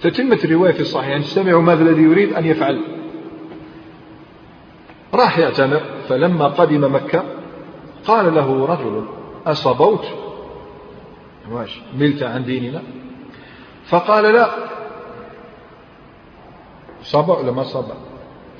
[0.02, 1.16] تتمة الرواية في الصحيح.
[1.18, 2.82] استمعوا ماذا الذي يريد أن يفعل.
[5.14, 5.82] راح يعتمر.
[6.10, 7.24] فلما قدم مكة
[8.08, 9.06] قال له رجل
[9.46, 10.06] أصبوت
[12.00, 12.82] ملت عن ديننا؟
[13.86, 14.50] فقال لا.
[17.04, 17.96] صبأ ولا ما صبأ؟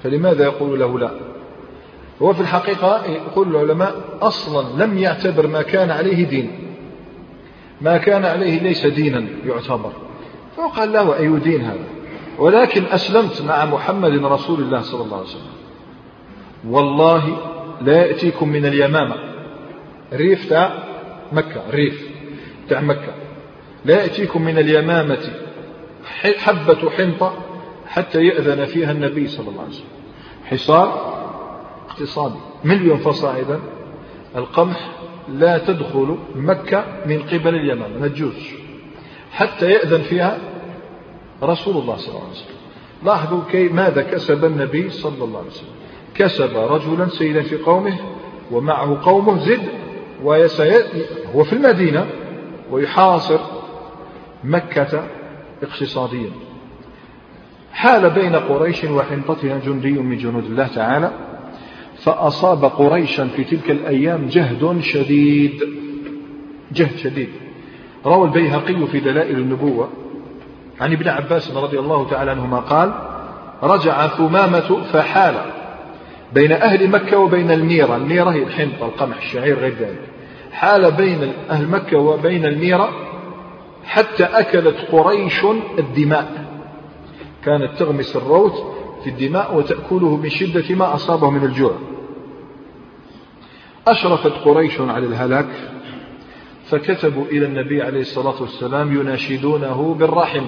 [0.04, 1.12] فلماذا يقول له لا؟
[2.22, 6.52] هو في الحقيقة يقول العلماء أصلا لم يعتبر ما كان عليه دين.
[7.82, 9.92] ما كان عليه ليس دينا يعتبر.
[10.58, 11.86] فقال له أي دين هذا؟
[12.40, 15.52] ولكن أسلمت مع محمد رسول الله صلى الله عليه وسلم.
[16.70, 17.38] والله
[17.82, 19.16] لا يأتيكم من اليمامة.
[20.14, 20.84] ريف تاع
[21.32, 22.10] مكة ريف
[22.70, 23.14] تاع مكة.
[23.86, 25.34] لا يأتيكم من اليمامة
[26.38, 27.34] حبة حنطة
[27.92, 29.86] حتى يأذن فيها النبي صلى الله عليه وسلم.
[30.46, 30.88] حصار
[31.90, 33.60] اقتصادي مليون فصاعدا
[34.36, 34.92] القمح
[35.30, 38.34] لا تدخل مكة من قبل اليمامة ما تجوز
[39.32, 40.38] حتى يأذن فيها
[41.44, 42.56] رسول الله صلى الله عليه وسلم.
[43.06, 45.70] لاحظوا كي ماذا كسب النبي صلى الله عليه وسلم.
[46.16, 48.00] كسب رجلا سيدا في قومه
[48.52, 49.62] ومعه قومه زد
[51.36, 52.08] هو في المدينة
[52.72, 53.40] ويحاصر
[54.44, 55.04] مكة
[55.64, 56.32] اقتصاديا.
[57.74, 61.12] حال بين قريش وحنطتها جندي من جنود الله تعالى
[62.04, 65.64] فأصاب قريشا في تلك الأيام جهد شديد
[66.72, 67.30] جهد شديد.
[68.06, 69.90] روى البيهقي في دلائل النبوة
[70.82, 72.94] عن ابن عباس رضي الله تعالى عنهما قال
[73.64, 75.36] رجع ثمامة فحال
[76.34, 80.02] بين أهل مكة وبين الميرة الميرة هي الحنطة القمح الشعير غير ذلك.
[80.52, 82.90] حال بين أهل مكة وبين الميرة
[83.86, 85.46] حتى أكلت قريش
[85.80, 86.51] الدماء.
[87.46, 88.54] كانت تغمس الروث
[89.04, 91.74] في الدماء وتأكله من شدة ما أصابه من الجوع.
[93.88, 95.50] أشرفت قريش على الهلاك
[96.66, 100.44] فكتبوا إلى النبي عليه الصلاة والسلام يناشدونه بالرحم.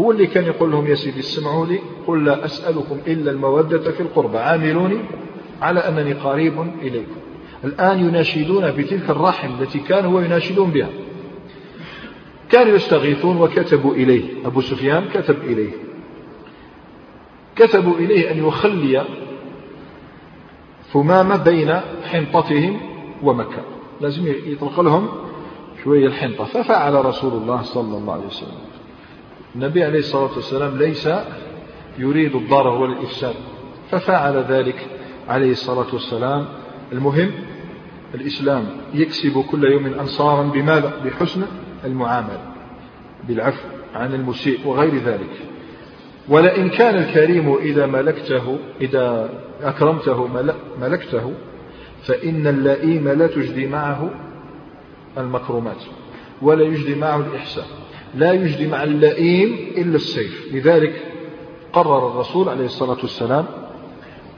[0.00, 4.00] هو اللي كان يقول لهم يا سيدي اسمعوا لي قل لا أسألكم إلا المودة في
[4.00, 4.98] القربى عاملوني
[5.62, 7.16] على أنني قريب إليكم.
[7.64, 10.88] الآن يناشدون بتلك الرحم التي كانوا يناشدون بها.
[12.50, 14.46] كانوا يستغيثون وكتبوا إليه.
[14.46, 15.72] أبو سفيان كتب إليه.
[17.56, 19.04] كتبوا إليه أن يخلي
[20.92, 22.80] ثمامة بين حنطتهم
[23.22, 23.62] ومكة.
[24.00, 25.08] لازم يطلق لهم
[25.84, 26.44] شوية الحنطة.
[26.44, 28.58] ففعل رسول الله صلى الله عليه وسلم.
[29.56, 31.08] النبي عليه الصلاة والسلام ليس
[31.98, 33.34] يريد الضرر والإفساد.
[33.90, 34.86] ففعل ذلك
[35.28, 36.46] عليه الصلاة والسلام.
[36.92, 37.30] المهم
[38.14, 41.42] الإسلام يكسب كل يوم أنصارا بماذا؟ بحسن
[41.84, 42.40] المعاملة
[43.28, 45.30] بالعفو عن المسيء وغير ذلك.
[46.28, 49.30] ولئن كان الكريم إذا ملكته إذا
[49.62, 50.28] أكرمته
[50.80, 51.32] ملكته
[52.02, 54.10] فإن اللئيم لا تجدي معه
[55.18, 55.82] المكرمات
[56.42, 57.64] ولا يجدي معه الإحسان.
[58.14, 60.48] لا يجدي مع اللئيم إلا السيف.
[60.52, 61.02] لذلك
[61.72, 63.46] قرر الرسول عليه الصلاة والسلام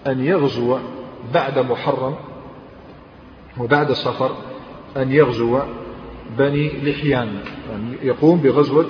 [0.07, 0.79] أن يغزو
[1.35, 2.15] بعد محرم
[3.59, 4.31] وبعد السفر
[4.97, 5.61] أن يغزو
[6.39, 7.29] بني لحيان.
[7.71, 8.87] يعني يقوم بغزوة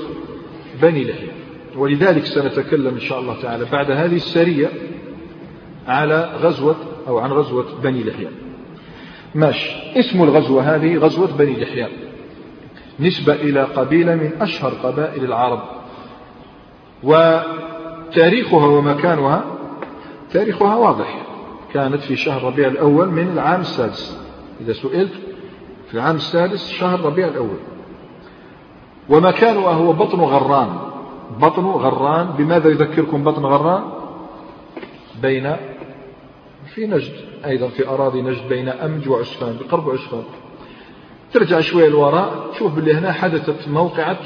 [0.83, 1.37] بني لحيان.
[1.77, 4.68] ولذلك سنتكلم إن شاء الله تعالى بعد هذه السرية
[5.87, 6.77] على غزوة
[7.09, 8.33] أو عن غزوة بني لحيان.
[9.35, 9.70] ماشي.
[9.96, 11.90] اسم الغزوة هذه غزوة بني لحيان.
[13.01, 15.62] نسبة إلى قبيلة من أشهر قبائل العرب.
[17.03, 19.44] وتاريخها ومكانها
[20.33, 21.27] تاريخها واضح.
[21.74, 24.18] كانت في شهر ربيع الأول من العام السادس.
[24.61, 25.12] إذا سئلت
[25.88, 27.59] في العام السادس شهر ربيع الأول.
[29.09, 30.79] ومكانها هو بطن غران.
[31.40, 33.83] بطن غران بماذا يذكركم بطن غران؟
[35.22, 35.57] بين
[36.74, 37.12] في نجد
[37.44, 40.22] أيضا في أراضي نجد بين أمج وعسفان بقرب عسفان
[41.33, 44.18] ترجع شوية لوراء تشوف باللي هنا حدثت موقعة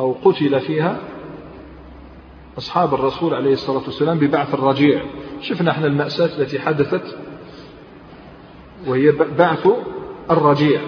[0.00, 0.98] أو قتل فيها
[2.58, 5.02] أصحاب الرسول عليه الصلاة والسلام ببعث الرجيع.
[5.40, 7.16] شفنا إحنا المأساة التي حدثت
[8.86, 9.68] وهي بعث
[10.30, 10.80] الرجيع.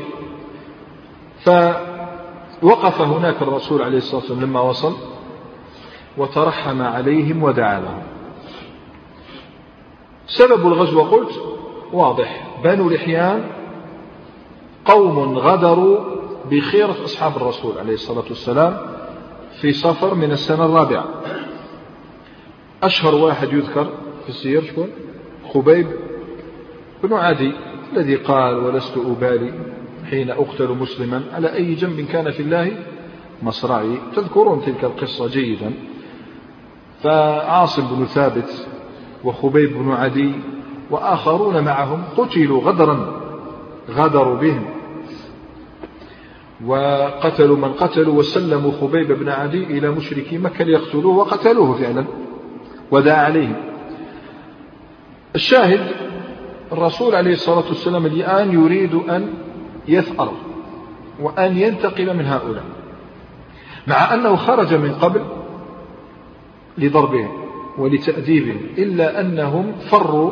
[1.40, 4.94] فوقف هناك الرسول عليه الصلاة والسلام لما وصل
[6.16, 8.02] وترحم عليهم ودعا لهم.
[10.26, 11.32] سبب الغزو قلت
[11.92, 12.46] واضح.
[12.64, 13.50] بنو لحيان
[14.84, 16.00] قوم غدروا
[16.50, 18.76] بخيرة أصحاب الرسول عليه الصلاة والسلام
[19.60, 21.04] في سفر من السنة الرابعة.
[22.82, 23.84] أشهر واحد يذكر
[24.22, 24.90] في السير شكون؟
[25.54, 25.86] خبيب
[27.02, 27.52] بن عدي.
[27.96, 29.52] الذي قال ولست أبالي
[30.10, 32.72] حين أقتل مسلما على أي جنب كان في الله؟
[33.42, 33.98] مصرعي.
[34.16, 35.72] تذكرون تلك القصة جيدا.
[37.02, 38.66] فعاصم بن ثابت
[39.24, 40.32] وخبيب بن عدي
[40.90, 43.20] وآخرون معهم قتلوا غدرا
[43.90, 44.64] غدروا بهم.
[46.66, 52.04] وقتلوا من قتلوا وسلموا خبيب بن عدي إلى مشركي مكة ليقتلوه وقتلوه فعلا
[52.90, 53.56] ودعا عليهم.
[55.34, 56.03] الشاهد
[56.72, 59.34] الرسول عليه الصلاة والسلام الآن يريد أن
[59.88, 60.32] يثأر
[61.20, 62.64] وأن ينتقم من هؤلاء
[63.86, 65.22] مع أنه خرج من قبل
[66.78, 67.28] لضربهم
[67.78, 70.30] ولتأديبهم إلا أنهم فروا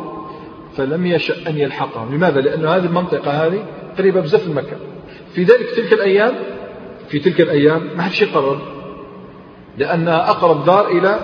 [0.77, 2.15] فلم يشأ أن يلحقهم.
[2.15, 3.65] لماذا؟ لأن هذه المنطقة هذه
[3.97, 4.77] قريبة بزاف من مكة
[5.33, 6.33] في ذلك تلك الأيام
[7.07, 8.59] في تلك الأيام ما حدش يقرب
[9.77, 11.19] لأنها أقرب دار إلى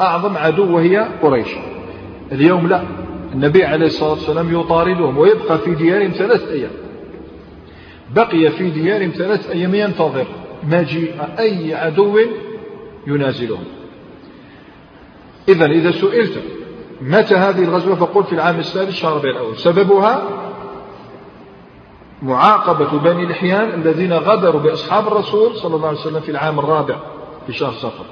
[0.00, 1.48] أعظم عدو وهي قريش.
[2.32, 2.82] اليوم لا.
[3.36, 6.70] النبي عليه الصلاة والسلام يطاردهم ويبقى في ديارهم ثلاث أيام.
[8.14, 10.26] بقي في ديارهم ثلاث أيام ينتظر
[10.62, 12.18] مجيء أي عدو
[13.06, 13.64] ينازلهم.
[15.48, 16.42] إذا إذا سئلت
[17.00, 19.56] متى هذه الغزوة؟ فقل في العام السادس شهر ربيع الأول.
[19.56, 20.22] سببها
[22.22, 26.96] معاقبة بني لحيان الذين غدروا بأصحاب الرسول صلى الله عليه وسلم في العام الرابع
[27.46, 28.04] في شهر صفر.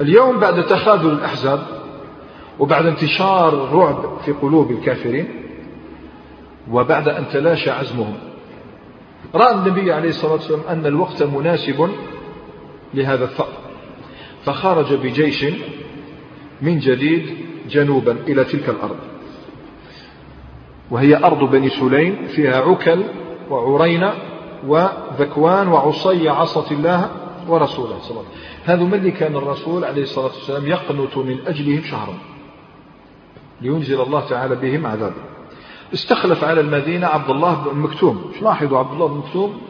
[0.00, 1.85] اليوم بعد تخاذل الأحزاب
[2.58, 5.28] وبعد انتشار الرعب في قلوب الكافرين
[6.70, 8.14] وبعد أن تلاشى عزمهم.
[9.34, 11.90] رأى النبي عليه الصلاة والسلام أن الوقت مناسب
[12.94, 13.48] لهذا الثأر
[14.44, 15.46] فخرج بجيش
[16.62, 17.36] من جديد
[17.70, 18.96] جنوبا إلى تلك الأرض.
[20.90, 23.02] وهي أرض بني سليم فيها عكل
[23.50, 24.12] وعرينة
[24.66, 27.10] وذكوان وعصي عصت الله
[27.48, 28.42] ورسوله صلى الله عليه وسلم.
[28.64, 32.14] هذا من اللي كان الرسول عليه الصلاة والسلام يقنط من أجلهم شهرا.
[33.60, 35.22] لينزل الله تعالى بهم عذابا.
[35.94, 38.32] استخلف على المدينة عبد الله بن مكتوم.
[38.42, 39.60] لاحظوا عبد الله بن مكتوم؟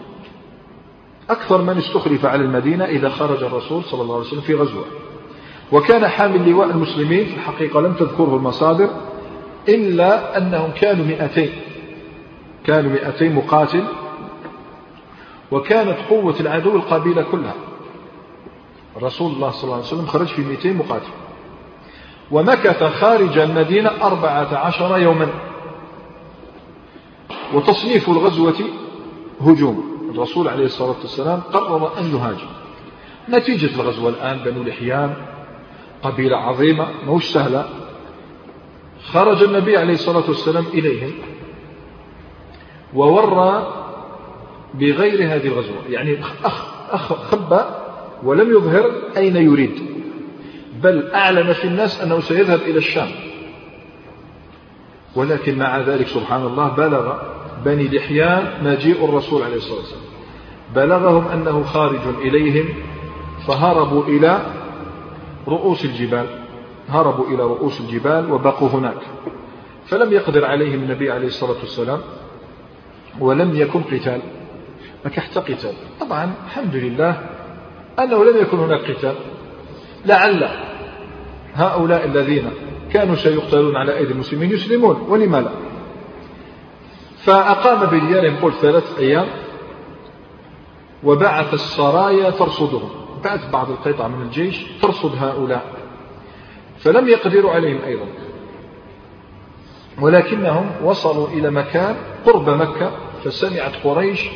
[1.30, 4.84] أكثر من استخلف على المدينة إذا خرج الرسول صلى الله عليه وسلم في غزوة.
[5.72, 8.90] وكان حامل لواء المسلمين في الحقيقة لم تذكره المصادر
[9.68, 11.50] إلا أنهم كانوا مئتين.
[12.64, 13.84] كانوا مئتين مقاتل.
[15.50, 17.54] وكانت قوة العدو القبيلة كلها.
[19.02, 21.10] رسول الله صلى الله عليه وسلم خرج في 200 مقاتل.
[22.30, 25.28] ومكث خارج المدينة أربعة عشر يوما.
[27.54, 28.54] وتصنيف الغزوة
[29.40, 29.96] هجوم.
[30.14, 32.48] الرسول عليه الصلاة والسلام قرر أن يهاجم.
[33.28, 35.14] نتيجة الغزوة الآن بنو لحيان
[36.02, 37.68] قبيلة عظيمة مش سهلة.
[39.12, 41.12] خرج النبي عليه الصلاة والسلام إليهم
[42.94, 43.72] وورى
[44.74, 45.82] بغير هذه الغزوة.
[45.90, 47.60] يعني أخ أخ خبى
[48.22, 49.95] ولم يظهر أين يريد.
[50.86, 53.08] بل أعلن في الناس أنه سيذهب إلى الشام.
[55.16, 57.14] ولكن مع ذلك سبحان الله بلغ
[57.64, 60.02] بني لحيان مجيء الرسول عليه الصلاة والسلام.
[60.74, 62.68] بلغهم أنه خارج إليهم
[63.46, 64.40] فهربوا إلى
[65.48, 66.26] رؤوس الجبال.
[66.88, 69.00] هربوا إلى رؤوس الجبال وبقوا هناك.
[69.86, 72.00] فلم يقدر عليهم النبي عليه الصلاة والسلام
[73.20, 74.20] ولم يكن قتال.
[75.04, 77.20] ما كحت قتال؟ طبعا الحمد لله
[77.98, 79.14] أنه لم يكن هناك قتال.
[80.06, 80.65] لعل
[81.56, 82.50] هؤلاء الذين
[82.92, 85.50] كانوا سيقتلون على أيدي المسلمين يسلمون ولما لا؟
[87.24, 89.26] فأقام بديارهم قل ثلاث أيام
[91.04, 92.90] وبعث السرايا ترصدهم.
[93.24, 95.64] بعث بعض القطع من الجيش ترصد هؤلاء
[96.78, 98.06] فلم يقدروا عليهم أيضا.
[100.00, 101.96] ولكنهم وصلوا إلى مكان
[102.26, 102.90] قرب مكة
[103.24, 104.28] فسمعت قريش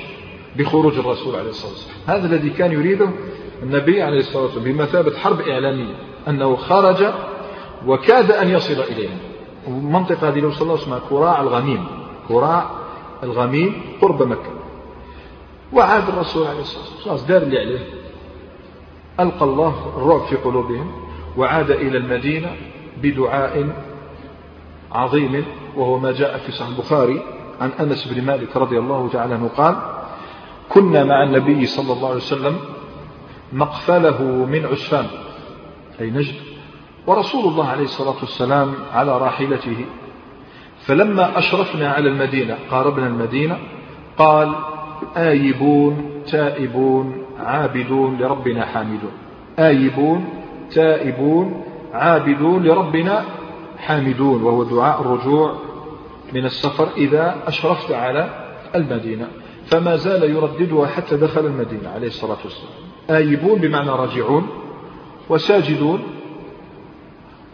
[0.57, 1.97] بخروج الرسول عليه الصلاة والسلام.
[2.07, 3.11] هذا الذي كان يريده
[3.62, 6.10] النبي عليه الصلاة والسلام بمثابة حرب إعلامية.
[6.29, 7.05] أنه خرج
[7.87, 9.18] وكاد أن يصل إليهم.
[9.66, 11.87] المنطقة هذه لو صلى اسمها كراع الغميم.
[12.29, 12.71] كراع
[13.23, 14.51] الغميم قرب مكة.
[15.73, 17.05] وعاد الرسول عليه الصلاة والسلام.
[17.05, 17.81] خلاص دار اللي عليه.
[19.21, 20.93] ألقى الله الرعب في قلوبهم
[21.37, 22.57] وعاد إلى المدينة
[23.03, 23.83] بدعاء
[24.93, 25.45] عظيم
[25.77, 27.23] وهو ما جاء في صحيح البخاري
[27.61, 29.77] عن أنس بن مالك رضي الله تعالى عنه قال
[30.68, 32.59] كنا مع النبي صلى الله عليه وسلم
[33.53, 35.07] مقفله من عسفان
[36.01, 36.35] أي نجد
[37.07, 39.85] ورسول الله عليه الصلاة والسلام على راحلته.
[40.81, 43.59] فلما أشرفنا على المدينة قاربنا المدينة
[44.19, 44.55] قال
[45.17, 49.13] آيبون تائبون عابدون لربنا حامدون.
[49.59, 50.25] آيبون
[50.71, 53.25] تائبون عابدون لربنا
[53.79, 55.55] حامدون وهو دعاء الرجوع
[56.33, 58.31] من السفر إذا أشرفت على
[58.75, 59.29] المدينة.
[59.67, 62.73] فما زال يرددها حتى دخل المدينة عليه الصلاة والسلام.
[63.11, 64.47] آيبون بمعنى راجعون.
[65.31, 66.03] وساجدون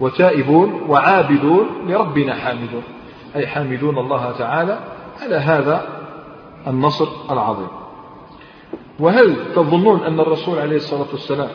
[0.00, 2.82] وتائبون وعابدون لربنا حامدون
[3.36, 4.78] أي حامدون الله تعالى
[5.22, 5.86] على هذا
[6.66, 7.68] النصر العظيم.
[9.00, 11.48] وهل تظنون أن الرسول عليه الصلاة والسلام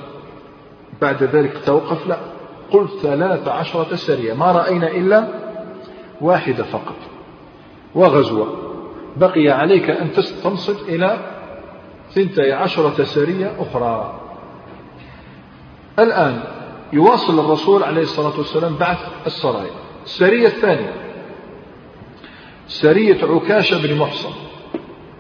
[1.01, 2.17] بعد ذلك توقف؟ لا.
[2.71, 5.27] قل ثلاث عشرة سرية ما رأينا إلا
[6.21, 6.95] واحدة فقط.
[7.95, 8.47] وغزوة.
[9.17, 10.11] بقي عليك أن
[10.43, 11.17] تنصت إلى
[12.09, 14.20] ثنتي عشرة سرية أخرى.
[15.99, 16.43] الآن
[16.93, 19.71] يواصل الرسول عليه الصلاة والسلام بعث السرايا
[20.03, 20.93] السرية الثانية.
[22.67, 24.31] سرية عكاشة بن محصن.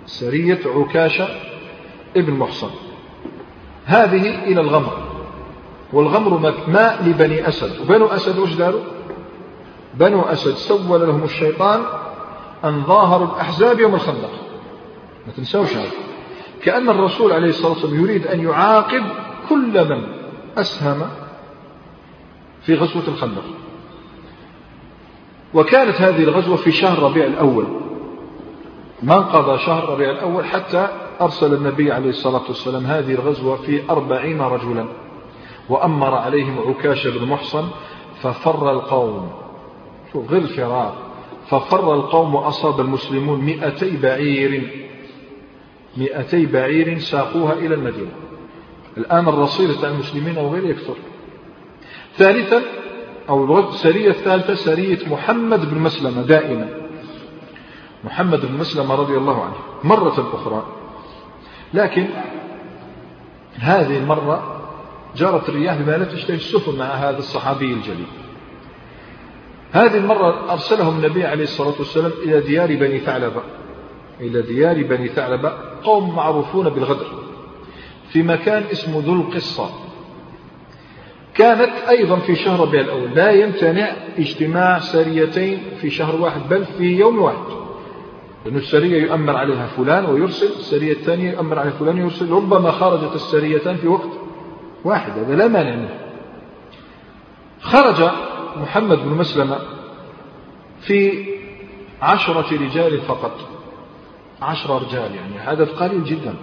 [0.05, 1.27] سرية عكاشة
[2.17, 2.69] ابن محصن.
[3.85, 4.97] هذه إلى الغمر.
[5.93, 7.81] والغمر ماء لبني أسد.
[7.81, 8.81] وبنو أسد وش داروا؟
[9.93, 11.81] بنو أسد سول لهم الشيطان
[12.65, 14.31] أن ظاهروا الأحزاب يوم الخندق.
[15.27, 15.91] ما تنسوش هذا.
[16.63, 19.03] كأن الرسول عليه الصلاة والسلام يريد أن يعاقب
[19.49, 20.20] كل من
[20.57, 21.09] أسهم
[22.61, 23.43] في غزوة الخندق.
[25.53, 27.65] وكانت هذه الغزوة في شهر ربيع الأول.
[29.03, 30.87] ما انقضى شهر ربيع الأول حتى
[31.21, 34.85] أرسل النبي عليه الصلاة والسلام هذه الغزوة في أربعين رجلا.
[35.69, 37.67] وأمر عليهم عكاش بن محصن
[38.21, 39.31] ففر القوم.
[40.13, 40.93] شوف غير الفرار.
[41.47, 44.71] ففر القوم وأصاب المسلمون مئتي بعير
[45.97, 48.11] مئتي بعير ساقوها إلى المدينة.
[48.97, 50.95] الآن الرصيد تاع المسلمين وغير يكثر.
[52.17, 52.61] ثالثا
[53.29, 56.69] أو السرية الثالثة سرية محمد بن مسلمة دائما.
[58.03, 60.65] محمد بن مسلمة رضي الله عنه مرة أخرى.
[61.73, 62.07] لكن
[63.55, 64.61] هذه المرة
[65.15, 68.07] جرت الرياح بما لا تشتهي السفن مع هذا الصحابي الجليل.
[69.71, 73.41] هذه المرة أرسلهم النبي عليه الصلاة والسلام إلى ديار بني ثعلبة.
[74.19, 77.20] إلى ديار بني ثعلبة قوم معروفون بالغدر.
[78.11, 79.69] في مكان اسمه ذو القصة.
[81.33, 83.09] كانت أيضا في شهر ربيع الأول.
[83.15, 87.61] لا يمتنع اجتماع سريتين في شهر واحد بل في يوم واحد.
[88.45, 92.31] لأن السرية يؤمر عليها فلان ويرسل السرية الثانية يؤمر عليها فلان ويرسل.
[92.31, 94.09] ربما خرجت السريتان في وقت
[94.83, 95.99] واحد هذا لا مانع منه.
[97.61, 98.09] خرج
[98.61, 99.59] محمد بن مسلمة
[100.81, 101.25] في
[102.01, 103.39] عشرة رجال فقط.
[104.41, 106.35] عشرة رجال يعني عدد قليل جدا.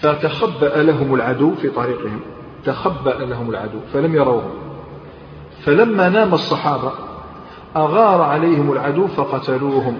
[0.00, 2.20] فتخبأ لهم العدو في طريقهم.
[2.64, 4.50] تخبأ لهم العدو فلم يروهم.
[5.64, 6.92] فلما نام الصحابة
[7.76, 9.98] أغار عليهم العدو فقتلوهم.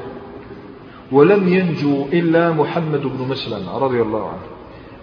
[1.12, 4.46] ولم ينجو إلا محمد بن مسلم رضي الله عنه.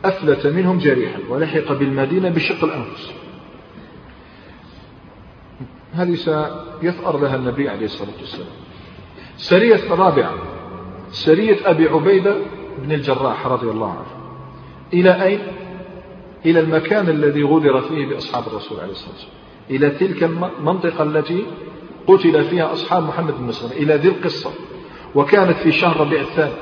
[0.06, 3.14] أفلت منهم جريحا ولحق بالمدينة بشق الأنفس.
[5.94, 8.48] هذه سيثأر لها النبي عليه الصلاة والسلام.
[9.38, 10.34] سرية الرابعة
[11.12, 12.36] سرية أبي عبيدة
[12.78, 14.25] بن الجراح رضي الله عنه.
[14.94, 15.40] إلى أين؟
[16.46, 19.36] إلى المكان الذي غدر فيه بأصحاب الرسول عليه الصلاة والسلام.
[19.70, 21.46] إلى تلك المنطقة التي
[22.08, 23.72] قتل فيها أصحاب محمد بن مسلم.
[23.72, 24.52] إلى ذي القصة.
[25.16, 26.54] وكانت في شهر ربيع الثاني.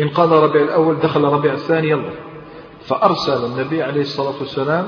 [0.00, 2.10] انقضى ربيع الأول دخل ربيع الثاني يلا.
[2.80, 4.86] فأرسل النبي عليه الصلاة والسلام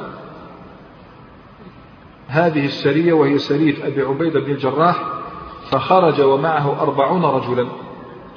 [2.26, 5.04] هذه السرية وهي سرية أبي عبيدة بن الجراح
[5.70, 7.68] فخرج ومعه أربعون رجلا.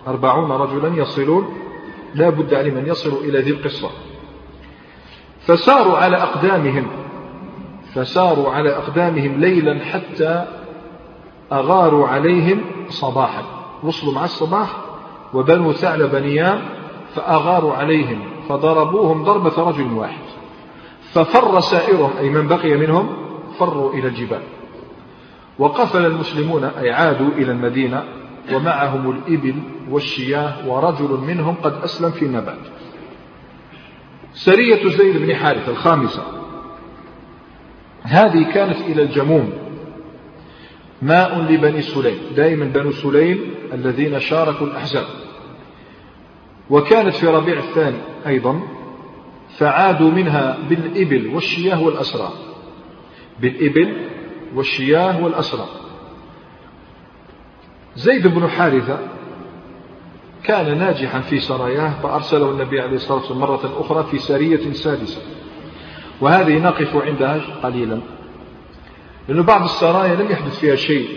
[0.08, 1.67] أربعون رجلا يصلون
[2.18, 3.90] لا بد عليهم أن يصلوا إلى ذي القصة.
[5.48, 6.88] فساروا على أقدامهم
[7.94, 10.46] فساروا على أقدامهم ليلا حتى
[11.52, 13.44] أغاروا عليهم صباحا.
[13.84, 14.78] وصلوا مع الصباح
[15.34, 16.62] وبنو ثعلب نيام
[17.16, 20.24] فأغاروا عليهم فضربوهم ضربة رجل واحد.
[21.14, 23.10] ففر سائرهم أي من بقي منهم
[23.60, 24.42] فروا إلى الجبال.
[25.60, 28.04] وقفل المسلمون أي عادوا إلى المدينة.
[28.54, 29.56] ومعهم الإبل
[29.90, 32.60] والشياه ورجل منهم قد أسلم في النبات
[34.34, 36.24] سرية زيد بن حارثة الخامسة.
[38.04, 39.54] هذه كانت إلى الجموم.
[41.02, 43.40] ماء لبني سليم دائما بنو سليم
[43.74, 45.06] الذين شاركوا الأحزاب.
[46.70, 48.62] وكانت في ربيع الثاني أيضا
[49.58, 52.30] فعادوا منها بالإبل والشياه والأسرى.
[53.42, 54.08] بالإبل
[54.56, 55.68] والشياه والأسرى.
[57.98, 59.00] زيد بن حارثة
[60.44, 65.22] كان ناجحا في سراياه فأرسله النبي عليه الصلاة والسلام مرة أخرى في سرية سادسة.
[66.22, 68.00] وهذه نقف عندها قليلا
[69.28, 71.10] لأن بعض السرايا لم يحدث فيها شيء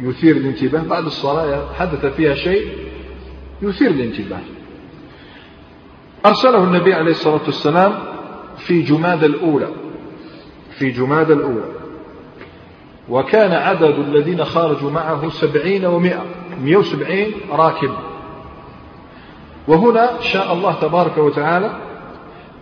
[0.00, 0.82] يثير الانتباه.
[0.82, 2.68] بعض السرايا حدث فيها شيء
[3.62, 4.40] يثير الانتباه.
[6.26, 7.98] أرسله النبي عليه الصلاة والسلام
[8.56, 9.68] في جماد الأولى
[10.78, 11.81] في جماد الأولى.
[13.08, 16.24] وكان عدد الذين خرجوا معه سبعين ومائة
[16.60, 17.90] مئة وسبعين راكب
[19.68, 21.76] وهنا شاء الله تبارك وتعالى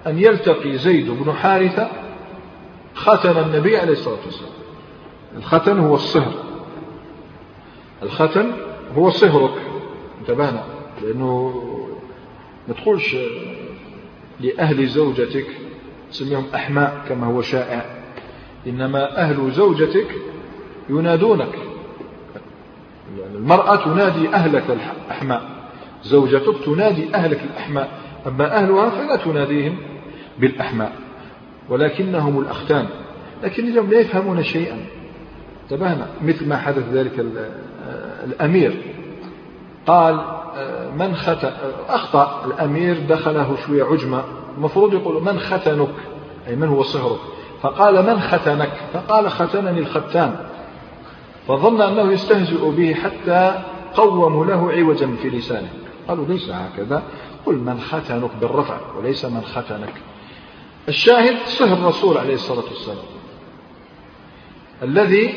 [0.07, 1.88] أن يلتقي زيد بن حارثة
[2.95, 4.53] ختن النبي عليه الصلاة والسلام.
[5.36, 6.32] الختن هو الصهر.
[8.03, 8.53] الختن
[8.97, 9.55] هو صهرك.
[10.20, 10.64] انتبهنا
[11.03, 11.62] لأنه
[12.68, 13.16] ما تقولش
[14.41, 15.47] لأهل زوجتك
[16.11, 17.99] تسميهم أحماء كما هو شائع.
[18.66, 20.14] إنما أهل زوجتك
[20.88, 21.58] ينادونك.
[23.18, 25.42] يعني المرأة تنادي أهلك الأحماء
[26.02, 27.88] زوجتك تنادي أهلك الأحماء
[28.26, 29.76] أما أهلها فلا تناديهم
[30.38, 30.92] بالأحماء
[31.68, 32.86] ولكنهم الأختان.
[33.42, 34.78] لكن اليوم لا يفهمون شيئا.
[35.62, 37.26] انتبهنا مثل ما حدث ذلك
[38.24, 38.76] الأمير.
[39.86, 40.20] قال
[40.98, 41.50] من ختن
[41.88, 44.24] أخطأ الأمير دخله شوية عجمة
[44.58, 45.88] المفروض يقول من ختنك؟
[46.48, 47.18] أي من هو صهرك؟
[47.62, 50.36] فقال من ختنك فقال ختنني الختان
[51.48, 53.62] فظن أنه يستهزئ به حتى
[53.94, 55.70] قوموا له عوجا في لسانه.
[56.08, 57.02] قالوا ليس هكذا.
[57.46, 59.92] قل من ختنك بالرفع وليس من ختنك
[60.88, 63.04] الشاهد صهر الرسول عليه الصلاة والسلام.
[64.82, 65.34] الذي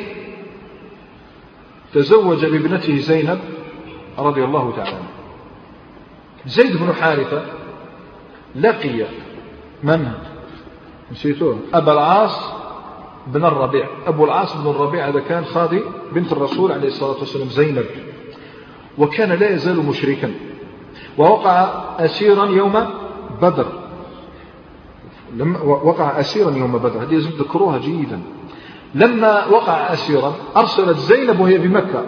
[1.93, 3.39] تزوج بابنته زينب
[4.19, 4.97] رضي الله تعالى
[6.45, 7.41] زيد بن حارثة
[8.55, 9.05] لقي
[9.84, 10.33] من؟
[11.14, 11.59] نسيتوه.
[11.74, 12.39] أبا العاص
[13.28, 13.88] بن الربيع.
[14.07, 17.86] أبو العاص بن الربيع هذا كان خاضي بنت الرسول عليه الصلاة والسلام زينب.
[18.97, 20.32] وكان لا يزال مشركا.
[21.18, 22.86] ووقع أسيرا يوم
[23.41, 23.66] بدر.
[25.36, 27.03] لما وقع أسيرا يوم بدر.
[27.03, 28.22] هذه لازم تذكروها جيدا.
[28.95, 32.05] لما وقع أسيرا أرسلت زينب وهي بمكة.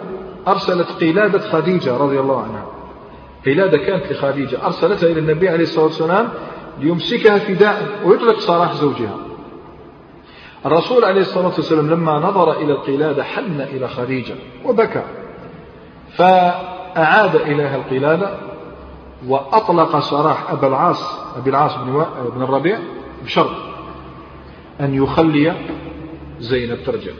[0.48, 2.66] أرسلت قلادة خديجة رضي الله عنها.
[3.46, 4.66] قلادة كانت لخديجة.
[4.66, 6.28] أرسلتها إلى النبي عليه الصلاة والسلام
[6.80, 9.16] ليمسكها فداء ويطلق سراح زوجها.
[10.66, 15.02] الرسول عليه الصلاة والسلام لما نظر إلى القلادة حن إلى خديجة وبكى
[16.16, 18.38] فأعاد إليها القلادة
[19.26, 22.78] وأطلق سراح أبا العاص أبي العاص بن, الربيع
[23.24, 23.56] بشرط
[24.80, 25.54] أن يخلي
[26.38, 27.12] زينب ترجع.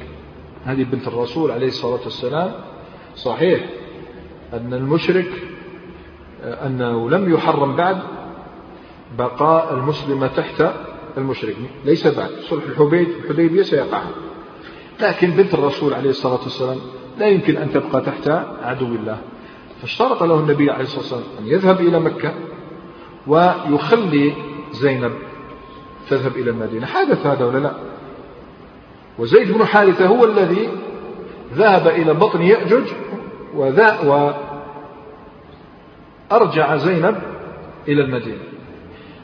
[0.64, 2.52] هذه بنت الرسول عليه الصلاة والسلام.
[3.16, 3.60] صحيح
[4.52, 5.30] أن المشرك
[6.44, 7.98] أنه لم يحرم بعد
[9.18, 10.64] بقاء المسلمة تحت
[11.18, 12.30] المشرك ليس بعد.
[12.30, 14.02] صلح الحديبية سيقع
[15.00, 16.78] لكن بنت الرسول عليه الصلاة والسلام
[17.18, 18.28] لا يمكن أن تبقى تحت
[18.62, 19.18] عدو الله.
[19.80, 22.34] فاشترط له النبي عليه الصلاة والسلام أن يذهب إلى مكة
[23.26, 24.32] ويخلي
[24.72, 25.12] زينب
[26.08, 26.86] تذهب إلى المدينة.
[26.86, 27.72] حدث هذا ولا لا؟
[29.18, 30.68] وزيد بن حارثة هو الذي
[31.54, 32.92] ذهب إلى بطن يأجج
[33.54, 34.00] وذا
[36.30, 37.16] وأرجع زينب
[37.88, 38.55] إلى المدينة.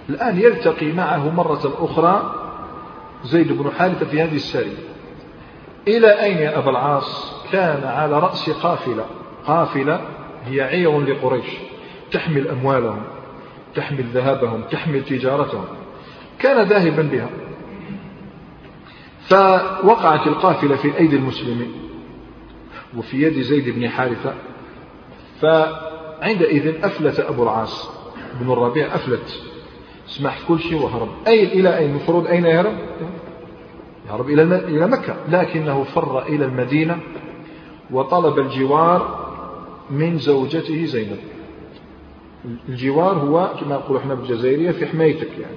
[0.09, 2.35] الآن يلتقي معه مرة أخرى
[3.25, 4.93] زيد بن حارثة في هذه السرية
[5.89, 9.05] إلى أين يا أبا العاص؟ كان على رأس قافلة.
[9.47, 10.01] قافلة
[10.45, 11.47] هي عير لقريش.
[12.11, 13.03] تحمل أموالهم
[13.75, 15.65] تحمل ذهبهم تحمل تجارتهم.
[16.39, 17.29] كان ذاهبا بها.
[19.21, 21.73] فوقعت القافلة في أيدي المسلمين
[22.97, 24.35] وفي يد زيد بن حارثة.
[25.41, 27.91] فعندئذ أفلت أبو العاص.
[28.41, 29.52] بن الربيع أفلت.
[30.13, 31.09] سمح كل شيء وهرب.
[31.27, 32.73] أين إلى أين؟ المفروض أين يهرب؟
[34.09, 35.17] يهرب إلى إلى مكة.
[35.29, 36.99] لكنه فر إلى المدينة
[37.91, 39.29] وطلب الجوار
[39.91, 41.19] من زوجته زينب.
[42.69, 45.57] الجوار هو كما نقول إحنا بالجزائرية في حمايتك يعني.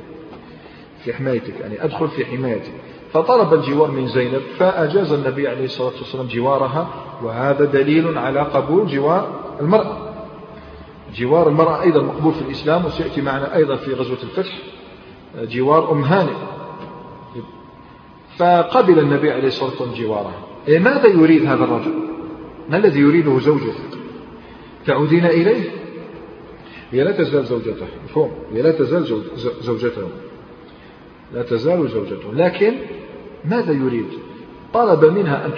[1.03, 2.71] في حمايتك يعني أدخل في حمايتك
[3.13, 6.87] فطلب الجوار من زينب فأجاز النبي عليه الصلاة والسلام جوارها
[7.23, 9.29] وهذا دليل على قبول جوار
[9.61, 10.14] المرأة.
[11.15, 14.57] جوار المرأة أيضا مقبول في الإسلام وسيأتي معنا أيضا في غزوة الفتح
[15.35, 16.33] جوار أم هانئ.
[18.37, 21.93] فقبل النبي عليه الصلاة والسلام جوارها إيه ماذا يريد هذا الرجل؟
[22.69, 23.73] ما الذي يريده زوجته
[24.85, 25.71] تعودين إليه؟
[26.91, 29.03] هي لا تزال زوجته مفهوم؟ هي لا تزال
[29.61, 30.09] زوجته.
[31.33, 32.33] لا تزال زوجته.
[32.33, 32.73] لكن
[33.45, 34.07] ماذا يريد؟
[34.73, 35.51] طلب منها أن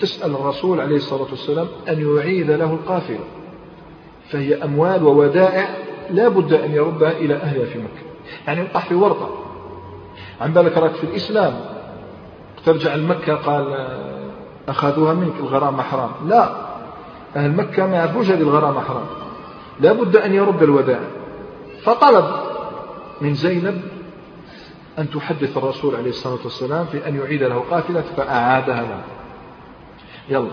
[0.00, 3.24] تسأل الرسول عليه الصلاة والسلام أن يعيد له القافلة.
[4.30, 5.68] فهي أموال وودائع
[6.10, 8.02] لا بد أن يردها إلى أهلها في مكة.
[8.46, 9.30] يعني يقع في ورطة
[10.40, 11.60] عن بالك راك في الإسلام.
[12.64, 13.88] ترجع لمكة قال
[14.68, 16.10] أخذوها منك الغرامة حرام.
[16.26, 16.50] لا.
[17.36, 19.06] أهل مكة ما يعرفوش هذه الغرامة حرام.
[19.80, 21.08] لا بد أن يرد الودائع.
[21.82, 22.24] فطلب
[23.20, 23.82] من زينب
[24.98, 29.02] أن تحدث الرسول عليه الصلاة والسلام في أن يعيد له قافلة فأعادها له.
[30.28, 30.50] يلا.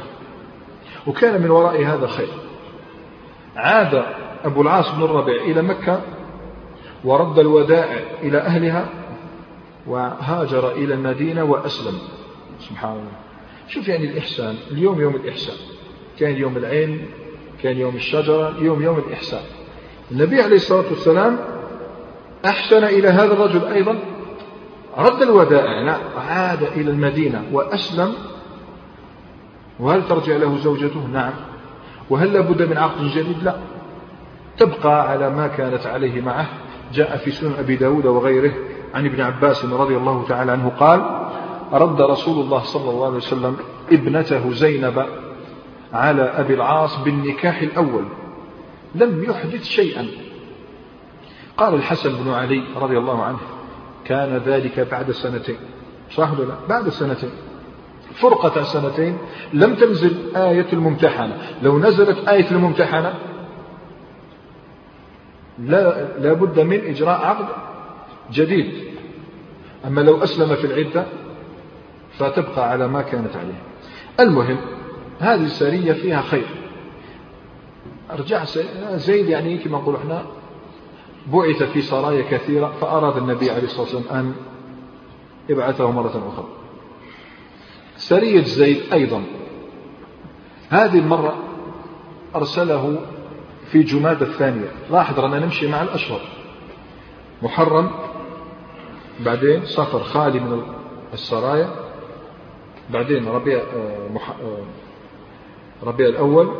[1.08, 2.47] وكان من وراء هذا خير.
[3.58, 4.04] عاد
[4.46, 6.02] أبو العاص بن الربيع إلى مكة
[7.04, 8.90] ورد الودائع إلى أهلها
[9.88, 12.00] وهاجر إلى المدينة وأسلم.
[12.60, 13.12] سبحان الله.
[13.68, 15.56] شوف يعني الإحسان اليوم يوم الإحسان.
[16.20, 17.06] كان يوم العين
[17.64, 19.44] كان يوم الشجرة اليوم يوم الإحسان.
[20.12, 21.38] النبي عليه الصلاة والسلام
[22.46, 24.00] أحسن إلى هذا الرجل أيضا.
[24.98, 28.14] رد الودائع نعم عاد إلى المدينة وأسلم.
[29.80, 31.34] وهل ترجع له زوجته؟ نعم.
[32.10, 33.56] وهل لابد من عقد جديد؟ لا.
[34.58, 36.48] تبقى على ما كانت عليه معه.
[36.94, 38.54] جاء في سنن أبي داود وغيره
[38.94, 41.28] عن ابن عباس رضي الله تعالى عنه قال
[41.74, 43.58] رد رسول الله صلى الله عليه وسلم
[43.92, 45.06] ابنته زينب
[45.94, 48.04] على أبي العاص بالنكاح الأول.
[48.96, 50.08] لم يحدث شيئا.
[51.58, 53.40] قال الحسن بن علي رضي الله عنه
[54.06, 55.58] كان ذلك بعد سنتين.
[56.12, 57.32] صح ولا لا؟ بعد سنتين.
[58.20, 59.18] فرقة سنتين
[59.54, 61.38] لم تنزل آية الممتحنة.
[61.62, 63.14] لو نزلت آية الممتحنة
[65.60, 67.46] لا لابد من إجراء عقد
[68.32, 68.72] جديد.
[69.88, 71.06] أما لو أسلم في العدة
[72.18, 73.62] فتبقى على ما كانت عليه.
[74.20, 74.58] المهم
[75.20, 76.48] هذه السرية فيها خير.
[78.20, 78.44] رجع
[78.96, 80.26] زيد يعني كما نقول إحنا
[81.34, 84.34] بعث في سرايا كثيرة فأراد النبي عليه الصلاة والسلام أن
[85.50, 86.57] يبعثه مرة أخرى.
[87.98, 89.24] سرية زيد أيضا.
[90.70, 91.36] هذه المرة
[92.36, 93.02] أرسله
[93.72, 94.72] في جماد الثانية.
[94.92, 96.22] لاحظ أننا نمشي مع الأشهر.
[97.42, 97.92] محرم
[99.26, 100.62] بعدين صفر خالي من
[101.14, 101.70] السرايا.
[102.90, 104.64] بعدين ربيع آه، آه،
[105.84, 106.52] ربيع الأول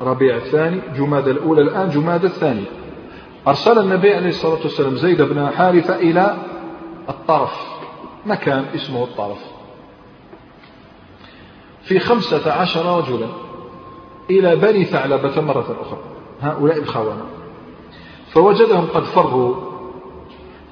[0.00, 2.66] ربيع الثاني جماد الأولى الآن جماد الثانية.
[3.48, 6.36] أرسل النبي عليه الصلاة والسلام زيد بن حارثة إلى
[7.08, 7.76] الطرف.
[8.26, 9.55] مكان اسمه الطرف.
[11.86, 13.26] في خمسة عشر رجلا
[14.30, 15.98] إلى بني ثعلبة مرة أخرى.
[16.40, 17.24] هؤلاء الخونة
[18.32, 19.54] فوجدهم قد فروا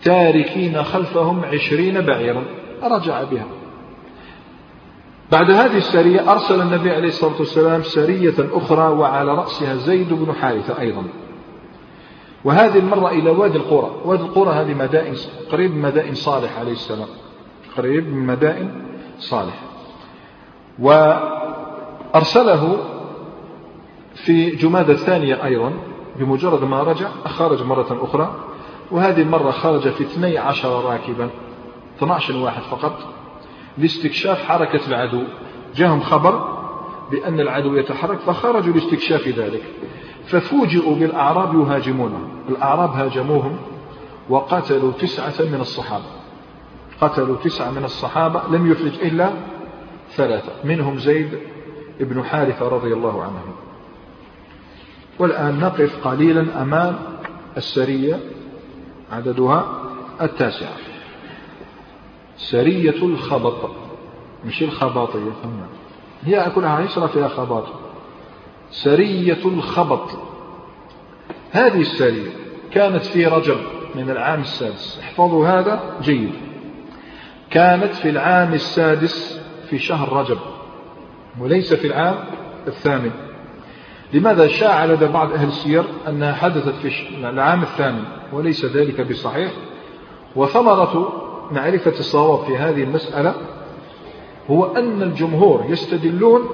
[0.02, 2.44] تاركين خلفهم عشرين بعيرا.
[2.82, 3.46] رجع بها.
[5.32, 10.80] بعد هذه السرية أرسل النبي عليه الصلاة والسلام سرية أخرى وعلى رأسها زيد بن حارثة
[10.80, 11.04] أيضا.
[12.44, 13.90] وهذه المرة إلى وادي القرى.
[14.04, 15.14] وادي القرى هذه مدائن
[15.52, 17.08] قريب من مدائن صالح عليه السلام.
[17.76, 18.70] قريب من مدائن
[19.18, 19.73] صالح.
[20.78, 22.78] وأرسله
[24.14, 25.72] في جمادة الثانية أيضا
[26.18, 28.34] بمجرد ما رجع خرج مرة أخرى
[28.90, 31.30] وهذه المرة خرج في 12 راكبا
[31.96, 32.98] 12 واحد فقط
[33.78, 35.22] لاستكشاف حركة العدو.
[35.76, 36.58] جاءهم خبر
[37.10, 39.62] بأن العدو يتحرك فخرجوا لاستكشاف ذلك.
[40.26, 43.56] ففوجئوا بالأعراب يهاجمونهم الأعراب هاجموهم
[44.28, 46.04] وقتلوا تسعة من الصحابة.
[47.00, 49.30] قتلوا تسعة من الصحابة لم يفلت إلا
[50.16, 50.52] ثلاثة.
[50.64, 51.38] منهم زيد
[52.00, 53.54] بن حارثة رضي الله عنه.
[55.18, 56.98] والآن نقف قليلا أمام
[57.56, 58.20] السرية
[59.12, 59.82] عددها
[60.20, 60.76] التاسعة.
[62.36, 63.70] سرية الخبط.
[64.46, 65.32] مش الخباطية
[66.24, 67.64] هي كلها يسرى فيها خباط.
[68.70, 70.18] سرية الخبط.
[71.50, 72.30] هذه السرية
[72.70, 73.56] كانت في رجب
[73.94, 75.00] من العام السادس.
[75.02, 76.32] احفظوا هذا جيد.
[77.50, 80.38] كانت في العام السادس في شهر رجب
[81.40, 82.16] وليس في العام
[82.66, 83.10] الثامن.
[84.12, 86.88] لماذا شاع لدى بعض أهل السير أنها حدثت في
[87.18, 89.52] العام الثامن وليس ذلك بصحيح؟
[90.36, 91.12] وثمرة
[91.50, 93.34] معرفة الصواب في هذه المسألة
[94.50, 96.48] هو أن الجمهور يستدلون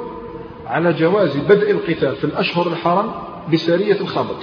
[0.66, 3.12] على جواز بدء القتال في الأشهر الحرم
[3.52, 4.36] بسرية الخبط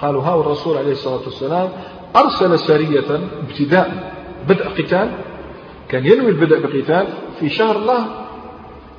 [0.00, 1.68] قالوا ها الرسول عليه الصلاة والسلام
[2.16, 4.12] أرسل سرية ابتداء
[4.48, 5.10] بدء قتال
[5.88, 7.06] كان ينوي البدء بقتال
[7.40, 8.06] في شهر الله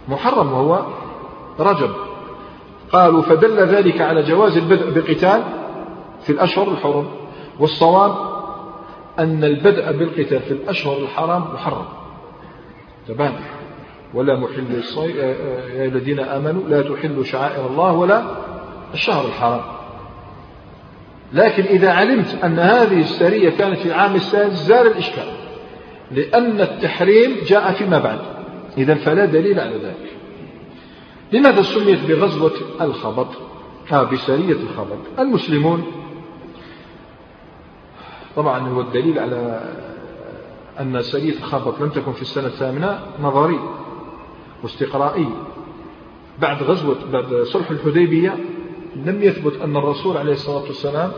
[0.07, 0.85] محرم وهو
[1.59, 1.89] رجب.
[2.91, 5.43] قالوا فدل ذلك على جواز البدء بقتال
[6.21, 7.07] في الأشهر الحرم
[7.59, 8.15] والصواب
[9.19, 11.85] أن البدء بالقتال في الأشهر الحرام محرم.
[13.07, 13.33] تبان
[14.13, 18.23] ولا محل الصيد يا أيها الذين آمنوا لا تحلوا شعائر الله ولا
[18.93, 19.61] الشهر الحرام.
[21.33, 25.38] لكن إذا علمت أن هذه السرية كانت في العام السادس زال الإشكال.
[26.11, 28.19] لأن التحريم جاء فيما بعد.
[28.77, 30.11] إذا فلا دليل على ذلك.
[31.31, 33.27] لماذا سميت بغزوة الخبط؟
[33.91, 34.97] آه بسرية الخبط.
[35.19, 35.83] المسلمون
[38.35, 39.61] طبعا هو الدليل على
[40.79, 43.59] أن سرية الخبط لم تكن في السنة الثامنة نظري
[44.63, 45.29] واستقرائي.
[46.39, 48.35] بعد غزوة بعد صلح الحديبية
[48.95, 51.11] لم يثبت أن الرسول عليه الصلاة والسلام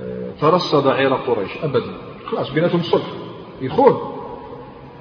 [0.00, 1.92] آه، ترصد عير قريش أبدا.
[2.26, 3.06] خلاص بيناتهم صلح.
[3.60, 4.12] يخون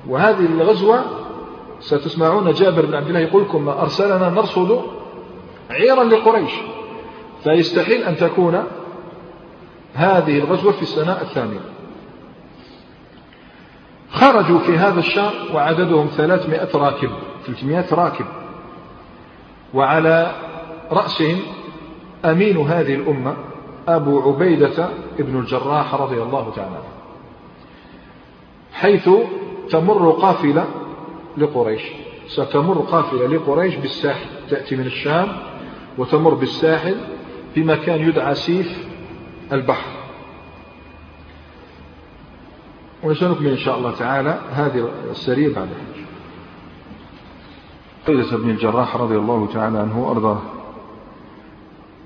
[0.07, 1.03] وهذه الغزوة
[1.79, 4.81] ستسمعون جابر بن عبد الله يقول لكم أرسلنا نرصد
[5.69, 6.51] عيرا لقريش.
[7.43, 8.63] فيستحيل أن تكون
[9.93, 11.59] هذه الغزوة في السنة الثانية.
[14.11, 17.09] خرجوا في هذا الشهر وعددهم ثلاثمائة راكب
[17.45, 18.25] ثلاثمائة راكب.
[19.73, 20.31] وعلى
[20.91, 21.39] رأسهم
[22.25, 23.35] أمين هذه الأمة
[23.87, 24.89] أبو عبيدة
[25.19, 26.79] ابن الجراح رضي الله تعالى
[28.85, 29.09] حيث
[29.69, 30.65] تمر قافلة
[31.37, 31.81] لقريش.
[32.27, 34.25] ستمر قافلة لقريش بالساحل.
[34.49, 35.27] تأتي من الشام
[35.97, 36.95] وتمر بالساحل
[37.53, 38.87] في مكان يدعى سيف
[39.51, 39.89] البحر.
[43.03, 45.69] ونسنكمل إن شاء الله تعالى هذه السرية بعد.
[48.09, 50.41] الحج بن الجراح رضي الله تعالى عنه وأرضاه.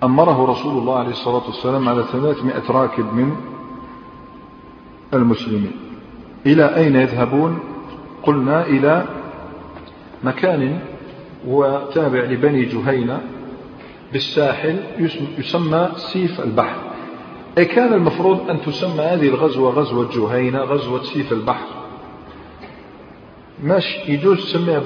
[0.04, 3.36] أمره رسول الله عليه الصلاة والسلام على ثلاثمائة راكب من
[5.14, 5.89] المسلمين.
[6.46, 7.60] إلى أين يذهبون؟
[8.24, 9.06] قلنا إلى
[10.24, 10.80] مكان
[11.48, 13.22] هو تابع لبني جهينة
[14.14, 14.80] بالساحل
[15.38, 16.78] يسمى سيف البحر.
[17.58, 21.68] أي كان المفروض أن تسمى هذه الغزوة غزوة جهينة غزوة سيف البحر.
[23.64, 24.80] ماشي يجوز تسميها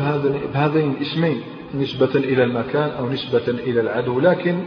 [0.54, 1.42] بهذين الاسمين
[1.76, 4.20] نسبة إلى المكان أو نسبة إلى العدو.
[4.20, 4.60] لكن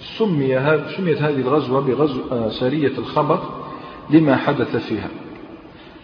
[0.00, 3.40] سمي سميت هذه الغزوة بغزو آه، سرية الخبر
[4.10, 5.08] لما حدث فيها.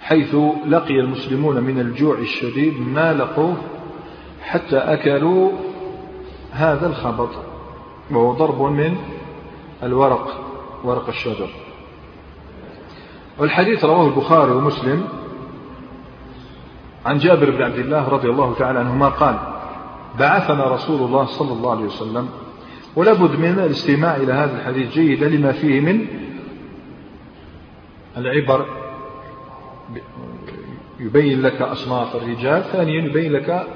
[0.00, 0.36] حيث
[0.66, 3.56] لقي المسلمون من الجوع الشديد ما لقوه
[4.42, 5.52] حتى أكلوا
[6.52, 7.30] هذا الخبط
[8.10, 8.96] وهو ضرب من
[9.82, 10.44] الورق
[10.84, 11.48] ورق الشجر.
[13.38, 15.08] والحديث رواه البخاري ومسلم
[17.06, 19.38] عن جابر بن عبد الله رضي الله تعالى عنهما قال
[20.18, 22.28] بعثنا رسول الله صلى الله عليه وسلم
[22.96, 26.06] ولابد من الاستماع إلى هذا الحديث جيدا لما فيه من
[28.16, 28.79] العبر
[31.00, 33.66] يبين لك أصناف الرجال ثانيا يبين لك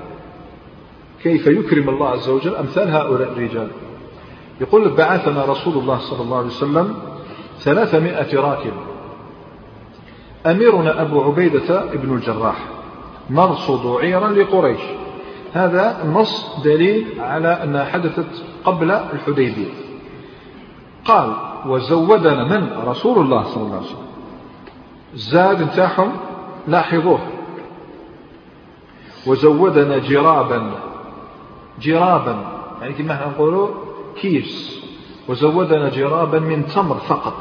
[1.23, 3.69] كيف يكرم الله عز وجل أمثال هؤلاء الرجال.
[4.61, 6.95] يقول بعثنا رسول الله صلى الله عليه وسلم
[7.59, 8.73] ثلاثمائة راكب.
[10.47, 12.57] أميرنا أبو عبيدة ابن الجراح
[13.31, 14.81] نرصد عيرا لقريش.
[15.53, 19.73] هذا النص دليل على أنها حدثت قبل الحديبية.
[21.05, 21.33] قال
[21.67, 24.14] وزودنا من؟ رسول الله صلى الله عليه وسلم.
[25.15, 26.13] الزاد نتاعهم
[26.69, 27.21] لاحظوه.
[29.27, 30.71] وزودنا جرابا.
[31.81, 32.63] جرابا.
[32.81, 33.69] يعني كما إحنا نقولوا
[34.21, 34.85] كيس.
[35.29, 37.37] وزودنا جرابا من تمر فقط.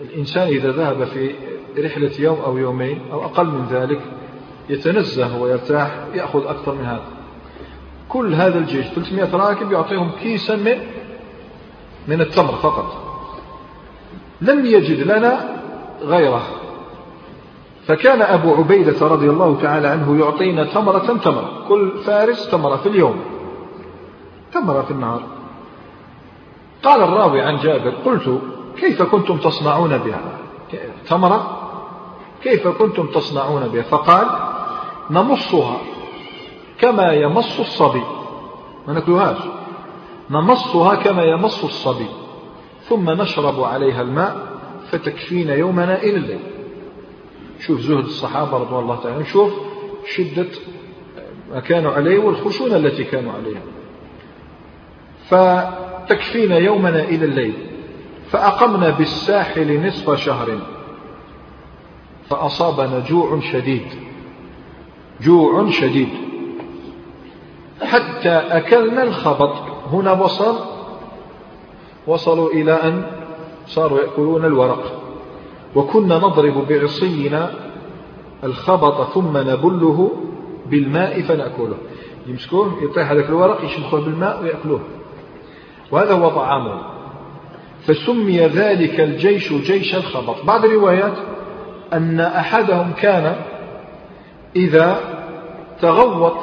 [0.00, 1.34] الإنسان إذا ذهب في
[1.78, 4.00] رحلة يوم أو يومين أو أقل من ذلك
[4.68, 7.04] يتنزه ويرتاح يأخذ أكثر من هذا.
[8.08, 10.78] كل هذا الجيش 300 راكب يعطيهم كيسا من
[12.08, 13.05] من التمر فقط.
[14.40, 15.60] لم يجد لنا
[16.02, 16.42] غيره.
[17.86, 23.20] فكان أبو عبيدة رضي الله تعالى عنه يعطينا تمرة تمرة كل فارس تمرة في اليوم
[24.52, 25.22] تمرة في النهار.
[26.82, 28.40] قال الراوي عن جابر قلت
[28.76, 30.20] كيف كنتم تصنعون بها؟
[31.08, 31.58] تمرة؟
[32.42, 34.26] كيف كنتم تصنعون بها؟ فقال
[35.10, 35.76] نمصها
[36.78, 38.02] كما يمص الصبي.
[38.88, 39.38] ما ناكلوهاش؟
[40.30, 42.06] نمصها كما يمص الصبي.
[42.88, 44.46] ثم نشرب عليها الماء
[44.90, 46.40] فتكفينا يومنا إلى الليل.
[47.60, 49.52] شوف زهد الصحابة رضوان الله تعالى شوف
[50.14, 50.48] شدة
[51.52, 53.62] ما كانوا عليه والخشونة التي كانوا عليها.
[55.28, 57.54] فتكفينا يومنا إلى الليل.
[58.30, 60.58] فأقمنا بالساحل نصف شهر.
[62.30, 63.86] فأصابنا جوع شديد.
[65.20, 66.08] جوع شديد.
[67.82, 69.54] حتى أكلنا الخبط.
[69.92, 70.75] هنا وصل
[72.06, 73.06] وصلوا إلى أن
[73.66, 75.02] صاروا يأكلون الورق.
[75.74, 77.50] وكنا نضرب بعصينا
[78.44, 80.10] الخبط ثم نبله
[80.66, 81.76] بالماء فنأكله.
[82.26, 84.80] يمسكوه يطيح هذاك الورق يشمخوه بالماء ويأكلوه.
[85.90, 86.80] وهذا هو طعامه.
[87.80, 90.44] فسمي ذلك الجيش جيش الخبط.
[90.44, 91.14] بعض الروايات
[91.92, 93.36] أن أحدهم كان
[94.56, 95.00] إذا
[95.80, 96.36] تغوط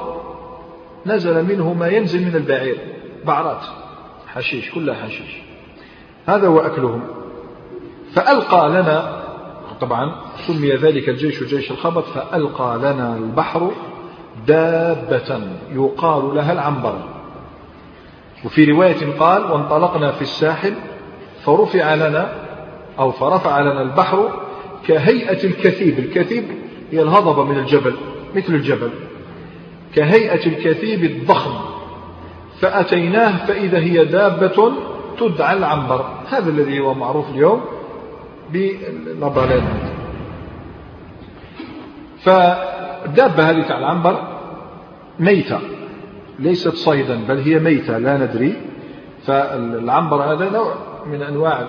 [1.05, 2.78] نزل منه ما ينزل من البعير.
[3.26, 3.61] بعرات
[4.28, 5.53] حشيش كلها حشيش.
[6.26, 7.01] هذا هو أكلهم.
[8.13, 9.24] فألقى لنا
[9.82, 10.15] طبعا
[10.47, 13.71] سمي ذلك الجيش جيش الخبط فألقى لنا البحر
[14.47, 15.41] دابة
[15.74, 16.95] يقال لها العنبر.
[18.45, 20.74] وفي رواية قال وانطلقنا في الساحل
[21.45, 22.34] فرفع لنا
[22.99, 24.30] أو فرفع لنا البحر
[24.88, 25.99] كهيئة الكثيب.
[25.99, 26.43] الكثيب
[26.91, 27.95] هي الهضبة من الجبل
[28.36, 28.89] مثل الجبل.
[29.95, 31.53] كهيئة الكثيب الضخم.
[32.59, 34.71] فأتيناه فإذا هي دابة
[35.20, 36.05] تدعى العنبر.
[36.30, 37.61] هذا الذي هو معروف اليوم
[38.51, 39.64] باللابالين
[42.20, 44.28] فالدابة هذه تاع العنبر
[45.20, 45.59] ميتة
[46.39, 48.61] ليست صيدا بل هي ميتة لا ندري.
[49.26, 51.68] فالعنبر هذا نوع من أنواع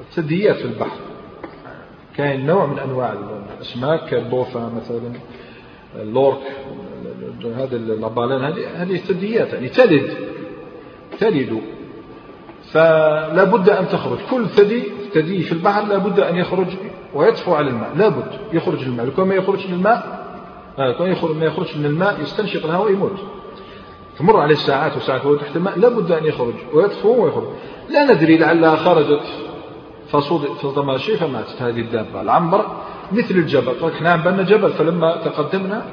[0.00, 0.98] الثدييات في البحر.
[2.16, 3.14] كاين نوع من أنواع
[3.56, 5.12] الأسماك كالبوفا مثلا
[5.96, 6.42] l'orque
[7.44, 10.14] هذه ال la baleine هذه هذه ثدييات يعني تلد
[11.18, 11.60] تلد
[12.74, 14.18] فلا بد أن تخرج.
[14.30, 14.82] كل ثدي
[15.14, 16.66] ثدي في البحر لا بد أن يخرج
[17.14, 17.90] ويطفو على الماء.
[17.96, 19.06] لا بد يخرج الماء.
[19.06, 20.24] لكن ما يخرج من الماء
[20.78, 23.18] لكن يخرج ما يخرج من الماء يستنشق الهواء يموت
[24.18, 27.44] تمر عليه الساعات وساعات وهو تحت الماء لا بد أن يخرج ويطفو ويخرج.
[27.90, 29.22] لا ندري لعلها خرجت
[30.08, 32.20] فصدم شيء فماتت هذه الدابة.
[32.20, 32.66] العنبر
[33.12, 33.72] مثل الجبل.
[33.72, 35.84] قال إحنا عم جبل فلما تقدمنا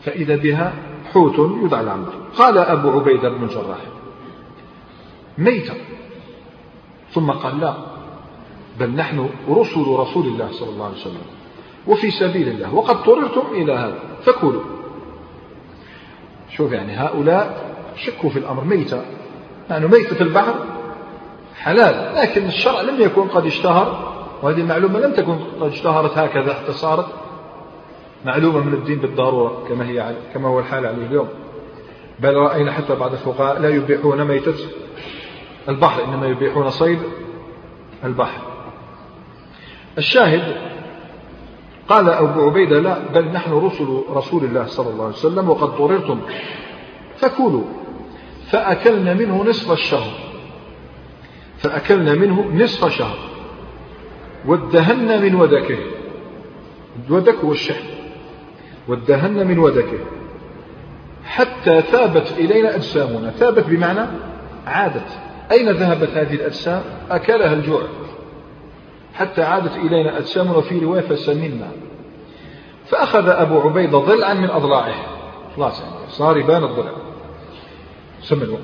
[0.00, 0.72] فإذا بها
[1.12, 2.12] حوت يدعى العنبر.
[2.38, 3.78] قال أبو عبيدة بن الجراح
[5.38, 5.74] ميتة.
[7.10, 7.74] ثم قال لا
[8.80, 11.22] بل نحن رسل رسول الله صلى الله عليه وسلم
[11.86, 14.62] وفي سبيل الله وقد اضطررتم إلى هذا فكلوا.
[16.50, 19.02] شوف يعني هؤلاء شكوا في الأمر ميتة.
[19.70, 20.54] يعني ميتة البحر
[21.56, 26.72] حلال لكن الشرع لم يكن قد اشتهر وهذه المعلومة لم تكن قد اشتهرت هكذا حتى
[26.72, 27.06] صارت
[28.24, 31.28] معلومة من الدين بالضرورة كما هي كما هو الحال عليه اليوم.
[32.20, 34.54] بل رأينا حتى بعض الفقهاء لا يبيحون ميتة
[35.68, 36.98] البحر إنما يبيحون صيد
[38.04, 38.40] البحر.
[39.98, 40.56] الشاهد
[41.88, 46.20] قال أبو عبيدة لا بل نحن رسل رسول الله صلى الله عليه وسلم وقد ضررتم
[47.16, 47.64] فكلوا.
[48.50, 50.12] فأكلنا منه نصف الشهر.
[51.58, 53.18] فأكلنا منه نصف شهر.
[54.46, 55.78] وادهنا من ودكه.
[57.06, 57.86] الودك هو الشحم.
[58.88, 59.98] وادهنا من ودكه.
[61.24, 63.30] حتى ثابت إلينا أجسامنا.
[63.30, 64.06] ثابت بمعنى
[64.66, 65.25] عادت.
[65.52, 67.82] أين ذهبت هذه الأجسام؟ أكلها الجوع.
[69.14, 71.68] حتى عادت إلينا أجسامنا في رواية فسمنا
[72.86, 74.94] فأخذ أبو عبيدة ضلعا من أضلاعه.
[75.56, 76.92] خلاص يعني صار يبان الضلع.
[78.22, 78.58] سمنوا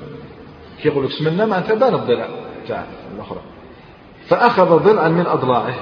[0.81, 2.27] كي يقول لك سمنا معناتها بان الضلع.
[2.67, 3.39] تاع الأخرى
[4.27, 5.75] فأخذ ضلعا من أضلاعه.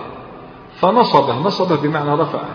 [0.75, 2.49] فنصبه نصبه بمعنى رفعه.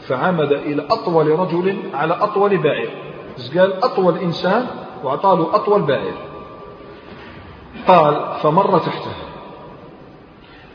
[0.00, 2.90] فعمد إلى أطول رجل على أطول بعير
[3.56, 4.66] قال؟ أطول إنسان
[5.04, 6.14] وأعطاه أطول بعير
[7.88, 9.12] قال فمر تحته.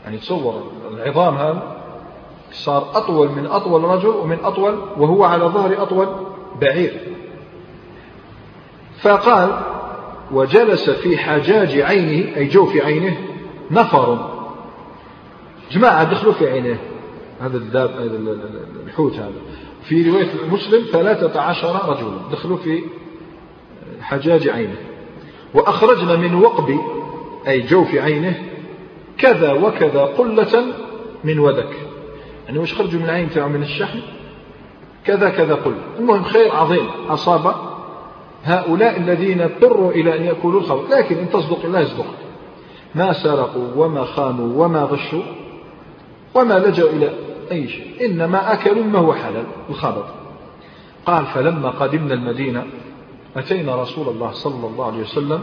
[0.04, 1.76] يعني تصور العظام هذا
[2.52, 6.08] صار أطول من أطول رجل ومن أطول وهو على ظهر أطول
[6.60, 7.00] بعير.
[9.00, 9.60] فقال
[10.32, 13.16] وجلس في حجاج عينه أي جوف عينه
[13.70, 14.30] نفر.
[15.70, 16.78] جماعة دخلوا في عينه.
[17.40, 17.90] هذا الداب
[18.86, 19.40] الحوت هذا.
[19.82, 22.82] في رواية مسلم ثلاثة عشر رجلا دخلوا في
[24.00, 24.76] حجاج عينه.
[25.56, 26.78] وأخرجنا من وقب
[27.48, 28.42] أي جوف عينه
[29.18, 30.64] كذا وكذا قلة
[31.24, 31.76] من ودك.
[32.46, 33.98] يعني وش خرجوا من العين من الشحم؟
[35.04, 35.80] كذا كذا قلة.
[35.98, 36.86] المهم خير عظيم.
[37.08, 37.54] أصاب
[38.44, 42.06] هؤلاء الذين اضطروا إلى أن يأكلوا الخبر لكن إن تصدق الله يصدق.
[42.94, 45.22] ما سرقوا وما خانوا وما غشوا
[46.34, 47.10] وما لجأوا إلى
[47.52, 48.06] أي شيء.
[48.06, 50.04] إنما أكلوا ما هو حلال الخبر.
[51.06, 52.64] قال فلما قدمنا المدينة
[53.36, 55.42] أتينا رسول الله صلى الله عليه وسلم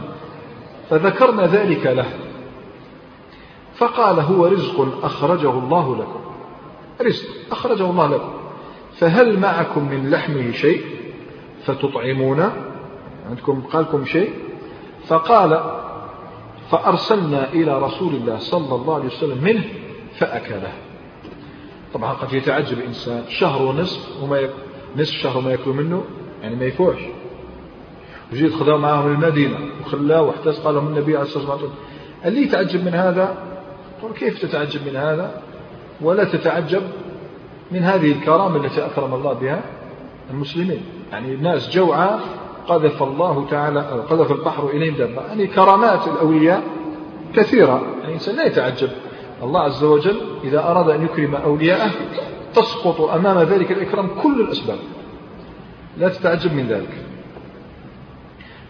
[0.90, 2.06] فذكرنا ذلك له.
[3.74, 6.20] فقال هو رزق أخرجه الله لكم.
[7.02, 8.32] رزق أخرجه الله لكم.
[8.98, 10.84] فهل معكم من لحمه شيء؟
[11.64, 12.50] فتطعمون.
[13.28, 14.32] عندكم قالكم شيء؟
[15.06, 15.80] فقال
[16.70, 19.64] فأرسلنا إلى رسول الله صلى الله عليه وسلم منه
[20.18, 20.72] فأكله.
[21.94, 23.24] طبعا قد يتعجب الإنسان.
[23.28, 24.48] شهر ونصف وما.
[24.96, 26.04] نصف شهر وما يأكل منه
[26.42, 27.00] يعني ما يفوعش
[28.34, 31.72] وجيت خذاه معهم المدينة وخلاه واحتاج قال لهم النبي عليه الصلاة والسلام
[32.24, 33.34] اللي يتعجب من هذا؟
[34.02, 35.42] قل كيف تتعجب من هذا؟
[36.00, 36.82] ولا تتعجب
[37.70, 39.60] من هذه الكرامة التي أكرم الله بها
[40.30, 40.80] المسلمين.
[41.12, 42.18] يعني الناس جوعى
[42.68, 45.26] قذف الله تعالى قذف البحر إليهم دابة.
[45.26, 46.62] يعني كرامات الأولياء
[47.34, 47.82] كثيرة.
[48.00, 48.90] يعني الإنسان لا يتعجب.
[49.42, 51.90] الله عز وجل إذا أراد أن يكرم أولياءه
[52.54, 54.78] تسقط أمام ذلك الإكرام كل الأسباب.
[55.98, 57.13] لا تتعجب من ذلك.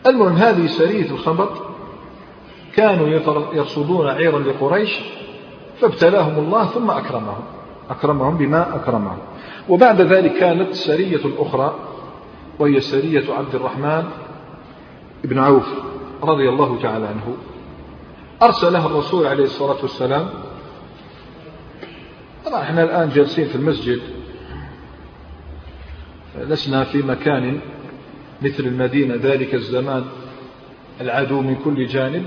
[0.06, 1.50] المهم هذه سرية الخبط
[2.76, 3.08] كانوا
[3.52, 5.00] يرصدون عيرا لقريش
[5.80, 7.44] فابتلاهم الله ثم أكرمهم
[7.90, 9.18] أكرمهم بما أكرمهم.
[9.68, 11.74] وبعد ذلك كانت سرية أخرى
[12.58, 14.04] وهي سرية عبد الرحمن
[15.24, 15.66] بن عوف
[16.22, 17.36] رضي الله تعالى عنه.
[18.42, 20.28] أرسلها الرسول عليه الصلاة والسلام.
[22.46, 24.00] طبعا إحنا الآن جالسين في المسجد
[26.38, 27.60] لسنا في مكان
[28.42, 30.04] مثل المدينة ذلك الزمان
[31.00, 32.26] العدو من كل جانب.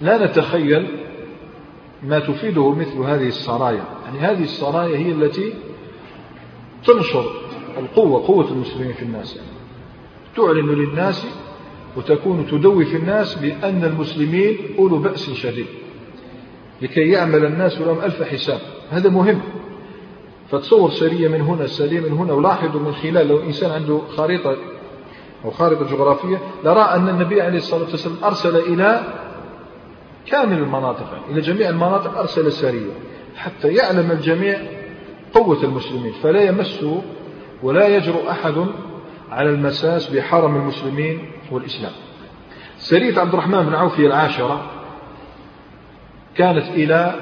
[0.00, 0.86] لا نتخيل
[2.02, 3.84] ما تفيده مثل هذه السرايا.
[4.04, 5.52] يعني هذه السرايا هي التي
[6.86, 7.30] تنشر
[7.78, 9.36] القوة قوة المسلمين في الناس.
[9.36, 9.48] يعني
[10.36, 11.26] تعلن للناس
[11.96, 15.66] وتكون تدوي في الناس بأن المسلمين أولو بأس شديد.
[16.82, 18.60] لكي يعمل الناس لهم ألف حساب.
[18.90, 19.40] هذا مهم.
[20.50, 24.56] فتصور سرية من هنا سرية من هنا ولاحظوا من خلال لو إنسان عنده خريطة
[25.44, 29.02] أو خارطة جغرافية لرى أن النبي عليه الصلاة والسلام أرسل إلى
[30.26, 32.92] كامل المناطق إلى جميع المناطق أرسل سرية
[33.36, 34.60] حتى يعلم الجميع
[35.34, 36.84] قوة المسلمين فلا يمس
[37.62, 38.66] ولا يجرؤ أحد
[39.30, 41.92] على المساس بحرم المسلمين والإسلام.
[42.78, 44.70] سرية عبد الرحمن بن عوف العاشرة
[46.36, 47.14] كانت إلى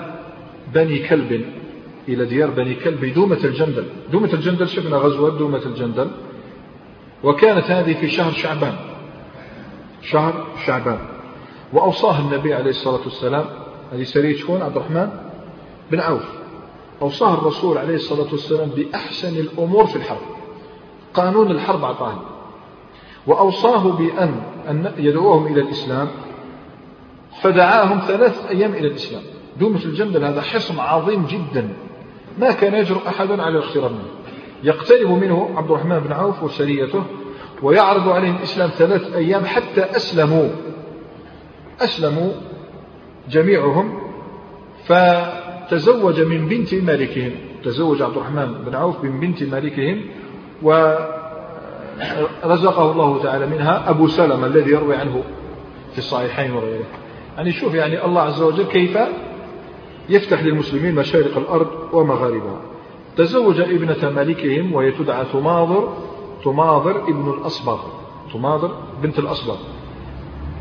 [0.74, 1.44] بني كلب
[2.08, 3.84] إلى ديار بني كلب دومة الجندل.
[4.12, 6.10] دومة الجندل شفنا غزوة؟ دومة الجندل.
[7.24, 8.74] وكانت هذه في شهر شعبان.
[10.02, 10.98] شهر شعبان.
[11.72, 13.44] وأوصاه النبي عليه الصلاة والسلام
[13.92, 15.10] هذه سرية شكون؟ عبد الرحمن
[15.90, 16.24] بن عوف.
[17.02, 20.26] أوصاه الرسول عليه الصلاة والسلام بأحسن الأمور في الحرب.
[21.14, 22.20] قانون الحرب أعطاه
[23.26, 26.08] وأوصاه بأن أن يدعوهم إلى الإسلام.
[27.42, 29.22] فدعاهم ثلاث أيام إلى الإسلام.
[29.60, 31.68] دومة الجندل هذا حصن عظيم جدا.
[32.38, 34.10] ما كان يجرؤ أحد على الاقتراب منه.
[34.62, 37.04] يقترب منه عبد الرحمن بن عوف وسريته
[37.62, 40.48] ويعرض عليهم الإسلام ثلاث أيام حتى أسلموا.
[41.80, 42.32] أسلموا
[43.30, 43.98] جميعهم
[44.84, 47.32] فتزوج من بنت مالكهم.
[47.64, 50.00] تزوج عبد الرحمن بن عوف من بنت مالكهم
[50.62, 51.02] ورزقه
[52.92, 55.22] الله تعالى منها أبو سلمة الذي يروي عنه
[55.92, 56.84] في الصحيحين وغيره.
[57.36, 58.98] يعني شوف يعني الله عز وجل كيف
[60.08, 62.60] يفتح للمسلمين مشارق الأرض ومغاربها.
[63.16, 65.88] تزوج ابنة ملكهم وهي تدعى تماضر
[66.44, 67.78] تماضر ابن الأصبغ
[68.32, 68.70] تماضر
[69.02, 69.56] بنت الأصبغ.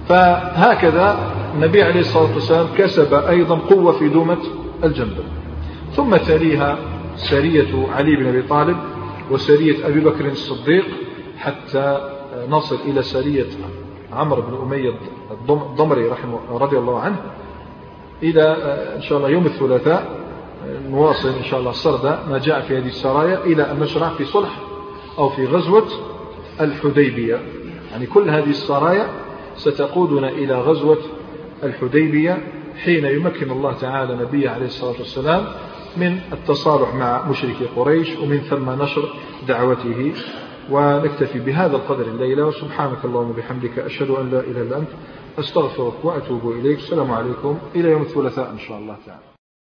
[0.09, 4.37] فهكذا النبي عليه الصلاة والسلام كسب أيضا قوة في دومة
[4.83, 5.23] الجندل
[5.91, 6.77] ثم تليها
[7.15, 8.77] سرية علي بن أبي طالب
[9.31, 10.85] وسرية أبي بكر الصديق
[11.37, 12.11] حتى
[12.49, 13.45] نصل إلى سرية
[14.13, 14.93] عمرو بن أمية
[15.49, 17.17] الضمري رحمه رضي الله عنه.
[18.29, 18.43] إلى
[18.95, 20.25] إن شاء الله يوم الثلاثاء
[20.89, 24.59] نواصل إن شاء الله سرد ما جاء في هذه السرايا إلى أن نشرع في صلح
[25.17, 25.87] أو في غزوة
[26.61, 27.39] الحديبية.
[27.91, 29.07] يعني كل هذه السرايا
[29.55, 30.97] ستقودنا إلى غزوة
[31.63, 32.37] الحديبية
[32.83, 35.45] حين يمكن الله تعالى نبيه عليه الصلاة والسلام
[35.97, 39.09] من التصالح مع مشركي قريش ومن ثم نشر
[39.47, 40.13] دعوته.
[40.71, 44.87] ونكتفي بهذا القدر الليلة وسبحانك اللهم وبحمدك أشهد أن لا إله إلا أنت
[45.39, 46.77] أستغفرك وأتوب إليك.
[46.77, 47.57] السلام عليكم.
[47.75, 49.34] إلى يوم الثلاثاء إن شاء الله تعالى.